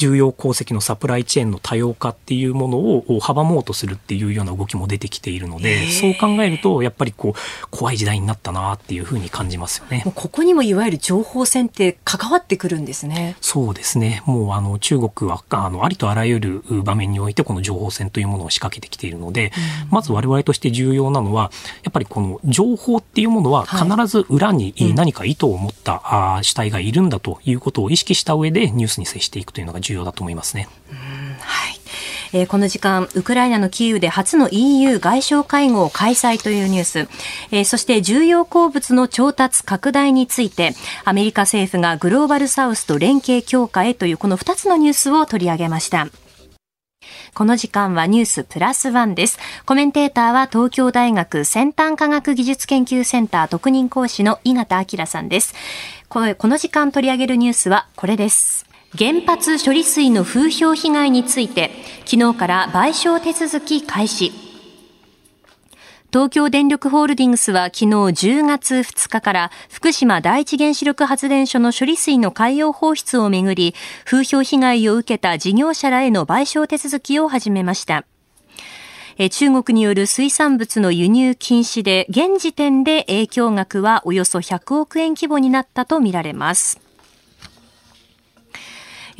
[0.00, 10.02] 重要鉱石のサプライチェーンの多様化っていうものを阻もうとするっていうような動きも出てきているので、そう考えるとやっぱりこう怖い時代になったなっていうふうに感じますよね。
[10.14, 13.36] ここにもいわゆる情報戦って関わってくるんですね。
[13.42, 14.22] そうですね。
[14.24, 19.52] もうあの中国はあのありとあらゆる場面においてこの情報戦というものを仕掛けてきているので、
[19.84, 21.50] うん、まず我々として重要なのは
[21.82, 30.68] やっぱりこの情報っていうものは必ず裏に何か意図を持った、はい、主体がいるんだということを意識した上でニュースに接していくというのが重重要だと思いますね。
[31.40, 31.80] はい
[32.32, 36.98] えー、この時間、ウクライナのキーウで初の EU 外相会合開催というニュース、
[37.50, 40.74] えー、そして重要鉱物の調達拡大について、
[41.04, 46.06] アメリカ政府がグローバルサウスと連携強化へというこの2つのニュースを取り上げました。
[47.34, 49.38] この時間はニュースプラスワンです。
[49.64, 55.54] コメンテーターは東京大学先端科学技術研究センター特任講師の井形明さんです。
[56.08, 58.69] この時間取り上げるニュースはこれです。
[58.98, 61.70] 原発処理水の風評被害について、
[62.06, 64.32] 昨日から賠償手続き開始。
[66.12, 78.04] 東京電力ホールディングスは昨日10月2日から福島第一原子力発電所の処理水の海洋放出をめぐり、風評被害を受けた事業者らへの賠償手続きを始めました。
[79.30, 86.89] 中国による水産物の輸入禁止で、現時点で影響額はおよそ100億円規模になったとみられます。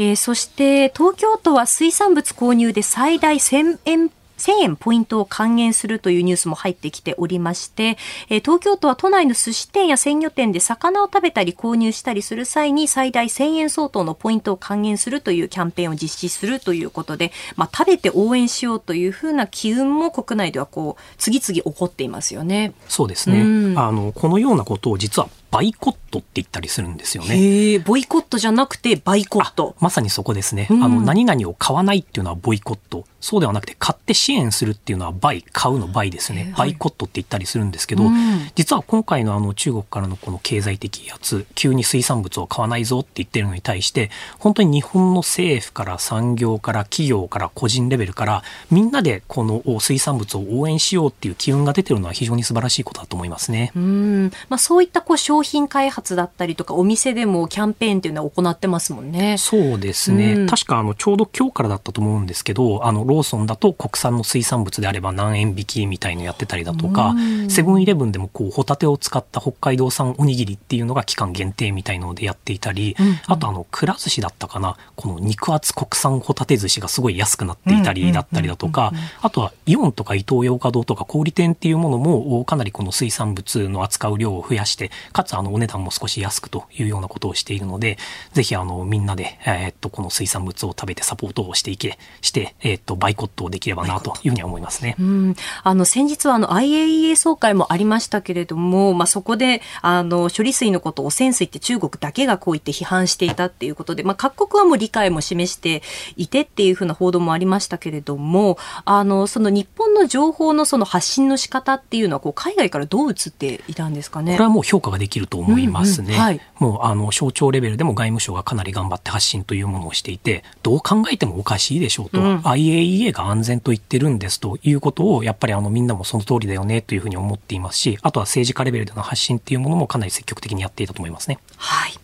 [0.00, 7.98] えー、そして東京都は水産物購入で最大1000円1000円ポイントを還元するというニュースも入ってきておりまして、
[8.30, 22.72] えー、東京都は都内の寿司店や鮮魚店で魚を食べたり購入したりする際に最大1000円相当のポイントを還元するというキャンペーンを実施するということで、まあ、食べて応援しようというふうな機運も国内ではこう次々起こっていますよね。
[22.88, 23.42] そうですね。
[23.42, 23.44] う
[23.74, 27.74] ん、あのこのようなことを実は buycott って言ったりするんですよね。
[27.74, 29.74] へボイコットじゃなくて buycott。
[29.80, 30.68] まさにそこですね。
[30.70, 33.04] うん、あの何々を買わないっていうのはボイコット。
[33.20, 36.54] そうではなくて買って支援するっていうのは buy、買うの buy ですね。
[36.56, 53.72] buycott って言ったりするんですけど、うん、実は今回のあの中国からのこの経済的やつ、急に水産物を買わないぞって言ってるのに対して、本当に日本の政府から産業から企業から個人レベルからみんなでこの水産物を応援しようっていう機運が出てるのは非常に素晴らしいことだと思いますね。
[53.76, 54.32] うん。
[54.48, 59.36] まあそういったこう商品開発だったりとかお店でもキャンペーンっていうのは行ってますもんね。
[59.38, 60.34] そうですね。
[60.34, 67.14] うん、確かあのちょうど今日からだったと思うんですけど、あのローソンだと国産の水産物であれば何円引きみたいのやってたりだとか、
[67.48, 87.98] セブンイレブンでもこうホタテを使った北海道産おにぎりっていうのが期間限定みたいのでやっていたり、うんうん、あとあのくら寿司だったかな、この肉厚国産ホタテ寿司がすごい安くなっていたりだったりだとか、あとはイオンとか伊東洋華堂とか小売店っていうものもかなりこの水産物の扱う量を増やして、かつつあのお値段も少し安くというようなことをしているので、
[88.32, 94.94] ぜひあのみんなで、えー、っとこの水産物を食べてサポートをしていけ、して、えー、っとバイコットをできればなというふうに思いますね。
[95.00, 105.82] うん、あの先日はあの IAEA 総会もありましたけれども、まあそこであの処理水のことを汚染水って中国だけがこう言って批判していたっていうことで、まあ各国はもう理解も示して
[106.16, 114.32] いてっていうふうな報道もありましたけれども、あのその日本の情報のその発信の仕方っていうのはこう海外からどう映っていたんですかね？
[114.32, 116.08] これはもう評価ができると思いますね。
[116.08, 131.38] うんうんはい、もうあの省庁レベルでも外務省がかなり頑張って発信というものをしていて、どう考えてもおかしいでしょうと、うん、IAEA が安全と言ってるんですということをやっぱりあのみんなもその通りだよねというふうに思っていますし、あとは政治家レベルでの発信っていうものもかなり積極的にやっていたと思いますね。
[131.56, 131.94] はい。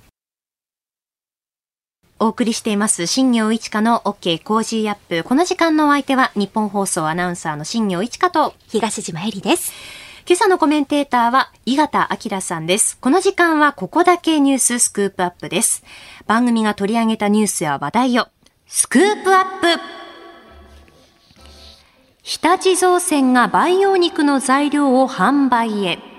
[2.19, 5.23] お送りしています、新行市佳の OK Cozy up。
[5.23, 9.75] この時間のお相手は、ニッポン放送アナウンサーの新行市佳と、東島衣里です。
[10.29, 12.99] 今朝のコメンテーターは、井形彬さんです。
[12.99, 15.85] この時間は、ここだけニューススクープアップです。
[16.27, 18.27] 番組が取り上げたニュースや話題を、
[18.67, 19.81] スクープアップ
[22.25, 26.16] 日立造船が培養肉の材料を販売へ。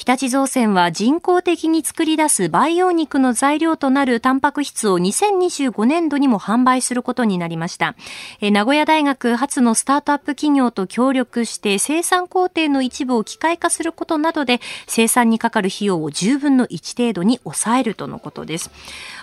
[0.00, 7.94] 日立造船は人工的に作り出す培養肉の材料となるタンパク質を2025年度にも販売することになりました。
[8.40, 18.70] え名古屋大学初のスタートアップ企業と協力して生産工程の一部を機械化することなどで生産にかかる費用を10分の1程度に抑えるとのことです。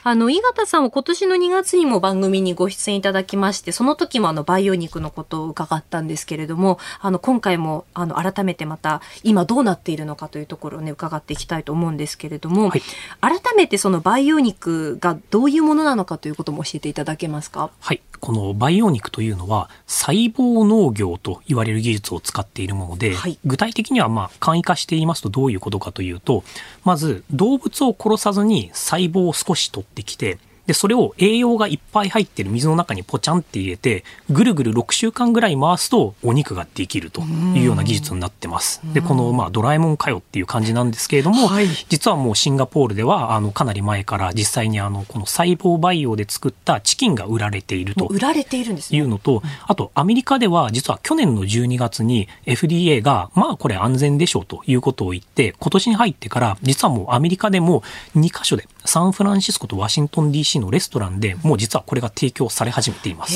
[0.04, 12.82] あの、井形さんは今年の2月にも番組にご出演いただきまして、その時もあの培養肉のことを伺ったんですけれども、あの、今回もあの改めてまた今どうなっているのかというところころをね、伺っていきたいと思うんですけれども、はい、
[13.22, 17.70] 改めてその培養肉がどういうものなのかということも教えていただけますか？
[17.80, 18.02] はい。
[18.20, 26.44] この培養肉というのは細胞農業と言われる技術を使っているもので、はい、具体的にはまあ簡易化して言いますとどういうことかというと、
[26.84, 38.82] まず動物を殺さずに細胞を少し取ってきて、で、それを栄養がいっぱい入ってる水の中にポチャンって入れて、ぐるぐる6週間ぐらい回すとお肉ができるというような技術になってます。
[38.94, 48.06] で、この、まあ、ドラえもんかよっていう感じなんですけれども、はい、実はもうシンガポールでは、あの、かなり前から実際にあの、この細胞培養で作ったチキンが売られていると。
[48.08, 57.84] 売られているんですいうのと、あと、アメリカでは実は去年の12月に FDA が、まあ、これ安全でしょうということを言って、今年に入ってから、実はもうアメリカでも
[58.16, 63.36] 2カ所で、サンフランシスコとワシントン DC のレストランでもう実はこれが提供され始めています。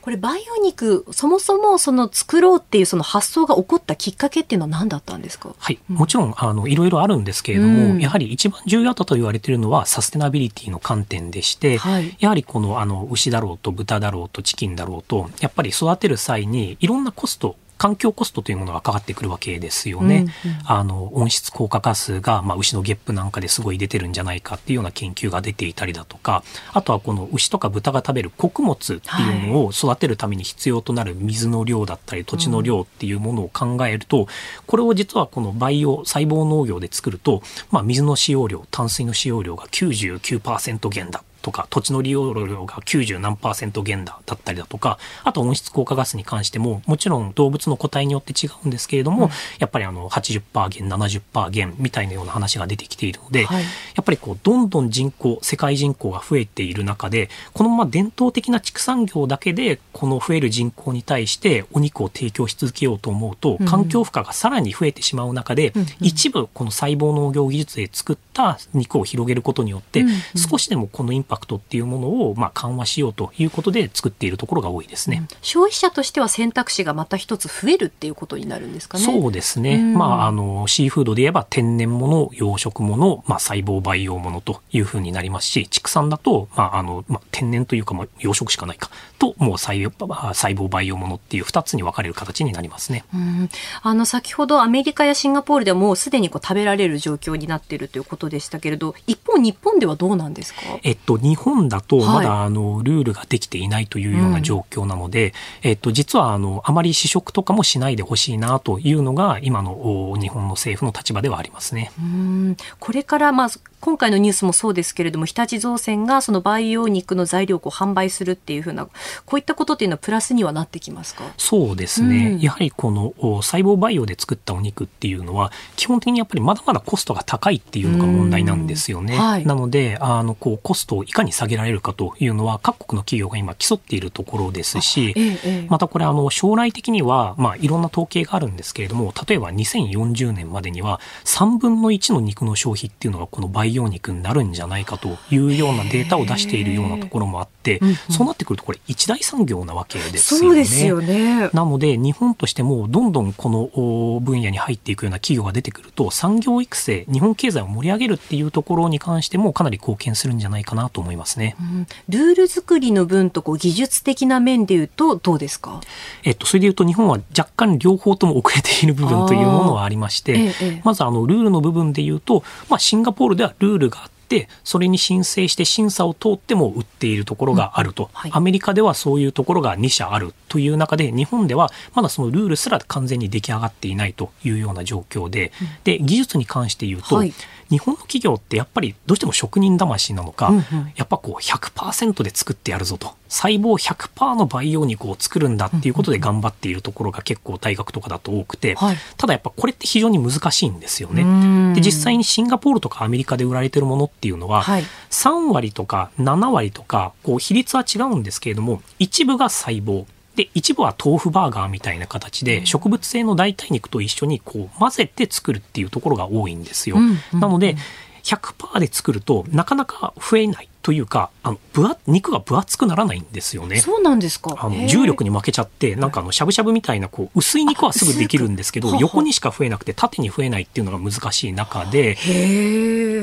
[0.00, 5.54] これ培養肉そもそもその作ろうっていうその発想が起こったきっかけっていうのは何だったんですか？
[5.56, 20.26] はい、もちろんあのいろいろあるんですけれども、うん、やはり一番重要だと言われているのはサステナビリティの観点でして、はい、やはりこのあの牛だろうと豚だろうとチキンだろうとやっぱり育てる際にいろんなコスト環境コストというものがかかってくるわけですよね。
[20.44, 34.28] うんうん、あの温室効果ガスが、まあ、牛のゲップなんかですごい出てるんじゃないかっていうような研究が出ていたりだとかあとはこの牛とか豚が食べる穀物っていうのを育てるために必要となる水の量だったり土地の量っていうものを考えると、
[34.66, 49.30] これを実はこの培養細胞農業で作ると、まあ、水の使用量淡水の使用量が99%減だとか、土地の利用量が90何パーセント減だだったりだとか、あと温室効果ガスに関しても、もちろん動物の個体によって違うんですけれども、うん、
[49.60, 53.68] やっぱりあの80%減、70%減みたいなような話が出てきているので、はい、や
[54.00, 79.04] っぱりこう、どんどん人口、世界人口が増えている中で、このまま伝統的な畜産業だけで、この増える人口に対してお肉を提供し続けようと思うと、環境負荷がさらに増えてしまう中で、うん、一部この細胞農業技術で作った肉を広げることによって、少しでもこのインパクトっていうものをまあ緩和しようということで作っているところが多いですね、うん、消費者としては選択肢がまた一つ増えるっていうことになるんですかね。
[79.04, 79.78] そうですね。
[79.78, 93.04] まああのシーフードで言えば天然物、養殖物、まあ細胞培養物というふうになりますし、畜産だとまああのまあ天然というかまあ養殖しかないかともう細胞培養物っていう二つに分かれる形になりますね。
[93.14, 93.48] うん、
[93.82, 100.60] あの先ほどアメリカやシンガポールでもうすでにこう食べられる状況になっているということでしたけれど、一方日本ではどうなんですか？
[100.82, 111.90] えっと日本だとまだあのルールができていないというような状況なので、えっと実はあのあまり試食とかもしないでほしいなというのが今の日本の政府の立場ではありますね。
[111.98, 112.56] うん。
[112.78, 113.48] これからまあ
[113.80, 121.24] 今回のニュースもそうですけれども日立造船がその培養肉の材料を販売するっていうふうなこういったことっていうのはプラスにはなってきますか？
[121.36, 129.16] そうですね、うん、やはりこの細胞培養で作ったお肉っていうのは基本的にやっぱりまだまだコストが高いっていうのが問題なんですよね。
[129.16, 150.46] はい、なのであのこうコストをいかに下げられるかというのは各国の企業が今競っているところですし、ええまたこれあの将来的には、まあ、いろんな統計があるんですけれども例えば2040年までには3分の1の肉の消費っていうのがこの培養肉になるんじゃないかというようなデータを出しているようなところもあって、うんうんそうなってくるとこれ一大産業なわけですよね。
[150.46, 151.50] そうですよね。
[151.52, 161.56] なので日本としてもどんどんこのお分野に入っていくような企業が出てくると産業育成日本経済を盛り上げるっていうところに関してもかなり貢献するんじゃないかなと思いますね。
[161.60, 165.80] うんルール作りの分とこう技術的な面で言うとどうですか？
[166.22, 174.15] えっと、それで言うと日本は若干両方とも遅れている部分というものはありまして、ええええまずあのルールの部分で言うと、まあ、シンガポールではルールがあって
[174.64, 178.30] それに申請して審査を通っても売っているところがあると、はい。
[178.34, 185.52] アメリカではそういうところが2社あるという中で日本ではまだそのルールすら完全に出来上がっていないというような状況で,、
[185.84, 187.32] で技術に関して言うと、はい
[187.70, 190.64] 日本の企業ってやっぱりどうしても職人魂なのか、うんうん。
[190.94, 193.14] やっぱこう100%で作ってやるぞと。
[193.28, 198.96] 細胞100%の培養肉を作るんだっていうことで頑張っているところが結構大学とかだと多くて、はい。
[199.16, 201.22] ただやっぱこれって非常に難しいんですよね。
[201.22, 201.74] うん。
[201.74, 204.84] で実際にシンガポールとかアメリカで売られてるものっていうのは、はい。
[205.10, 210.04] 3割とか7割とかこう比率は違うんですけれども一部が細胞
[210.36, 216.96] で一部は豆腐バーガーみたいな形で植物性の代替肉と一緒にこう混ぜて作るっていうところが多いんですよ。
[216.96, 217.76] うんうんなので
[218.22, 223.76] 100%で作るとなかなか増えないというかあの分厚肉が分厚くならないんですよね。
[223.76, 224.56] そうなんですか。
[224.58, 232.16] あの重力に負けちゃってなんかあのしゃぶしゃぶみたいなこう薄い肉はすぐできるんですけど横にしか増えなくて縦に増えないっていうのが難しい中で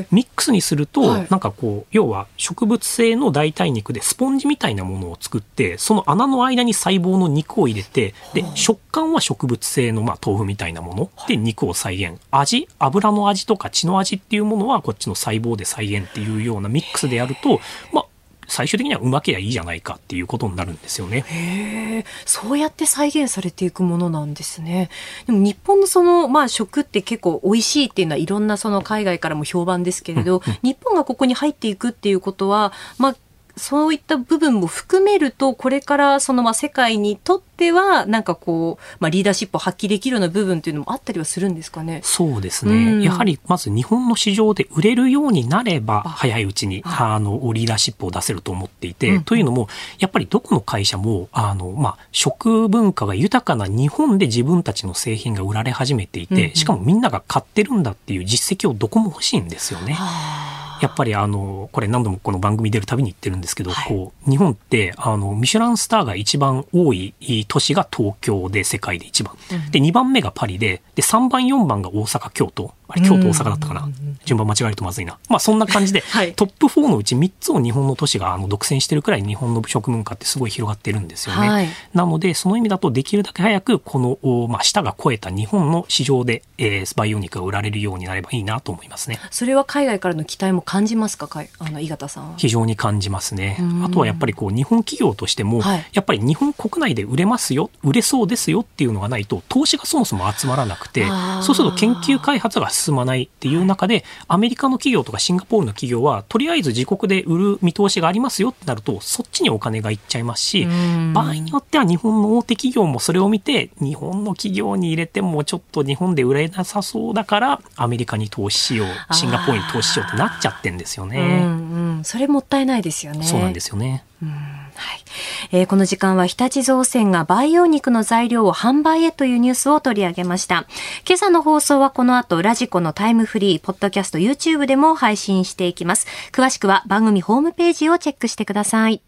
[0.10, 1.28] ミックスにすると、はい。
[1.30, 12.22] なんかこう要は植物性の代替肉でスポンジみたいなものを作ってその穴の間に細胞の肉を入れてで食感は植物性のまあ豆腐みたいなもので肉を再現。
[12.32, 12.70] 味？
[12.80, 17.60] 油の味とか血の味っていうものはこっちの細胞で再現っていうようなミックスでやると
[17.92, 18.06] まあ
[18.54, 21.26] 最終的にはうまけりゃいいじゃないかっていうことになるんですよね。
[21.28, 24.92] へえそうやって再現されていくものなんですね。
[25.26, 33.16] でも日本のその、まあ、食って結構美味しいっていうのはいろんなその海外からも評判ですけれど、日本がここに入っていくっていうことは、まあ、
[33.56, 42.02] そういった部分も含めると、これからそのまあ世界にとっては、なんかこう、まあリーダーシップを発揮できるような部分っていうのもあったりはするんですかね？
[42.04, 43.02] そうですね、うん。
[43.04, 49.24] やはりまず日本の市場で売れるようになればあ早いうちにはあのリーダーシップを出せると思っていて、うん。
[49.24, 49.68] というのも
[50.00, 56.56] やっぱりどこの会社もあの、まあ、食文化が豊かな日本で自分たちの製品が売られ始めていて、うんうん。
[56.56, 59.94] しかもみんなが買ってるんだっていう実績をどこも欲しいんですよね。
[59.94, 63.88] はあやっぱりあのこれ何度もこの番組出るたびに言ってるんですけど、はい。
[63.88, 67.14] こう日本ってあのミシュランスターが一番多い
[67.48, 69.72] 都市が東京で世界で一番、うん。
[69.72, 73.90] で2番目がパリでで3番4番が大阪京都あれ京都大阪だったかな、
[74.24, 75.18] 順番間違えるとまずいな。
[75.30, 76.34] まあそんな感じで、 はい。
[76.34, 81.50] トップ4のうち3つを日本の都市があの独占してるくらい日本の食文化ってすごい広がってるんですよね。
[81.50, 81.70] はい。
[81.94, 89.20] なのでその意味だとできるだけ早くこの、おまあ、舌が超えた日本の市場で、えー、培養肉が売られるようになればいいなと思いますね。
[89.32, 91.28] それは海外からの期待も感じますか？
[91.28, 92.34] かいあの井形さんは。
[92.38, 93.58] 非常に感じますね。
[93.60, 93.86] うん。
[93.86, 95.86] あとはやっぱりこう日本企業としても、はい。
[95.94, 101.06] やっぱり日本国内で売れますよ、売れそうですよっていうのがないと、投資がそもそも集まらなくて
[101.42, 121.20] そうすると研究開発が進まないっていう中で、アメリカの企業とかシンガポールの企業は、とりあえず自国で売る見通しがありますよってなると、そっちにお金がいっちゃいますし、うん場合によっては日本の大手企業もそれを見て、日本の企業に入れてもちょっと日本で売れなさそうだから、アメリカに投資しよう、シンガポールに投資しようってなっちゃってんですよね。
[121.20, 123.24] うんうん、それもったいないですよね。
[123.24, 124.04] そうなんですよね。
[124.22, 125.04] うんはい
[125.52, 130.66] えーこの時間は日立造船が培養肉の材料を販売へというニュースを取り上げました。
[131.08, 136.08] 今朝の放送はこの後 radiko のタイムフリー、ポッドキャスト、YouTube でも配信していきます。
[136.32, 139.02] 詳しくは番組ホームページをチェックしてください。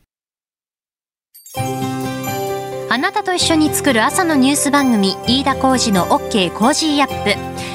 [2.90, 7.75] あなたと一緒に作る朝のニュース番組、飯田浩二の OK コージーアップ。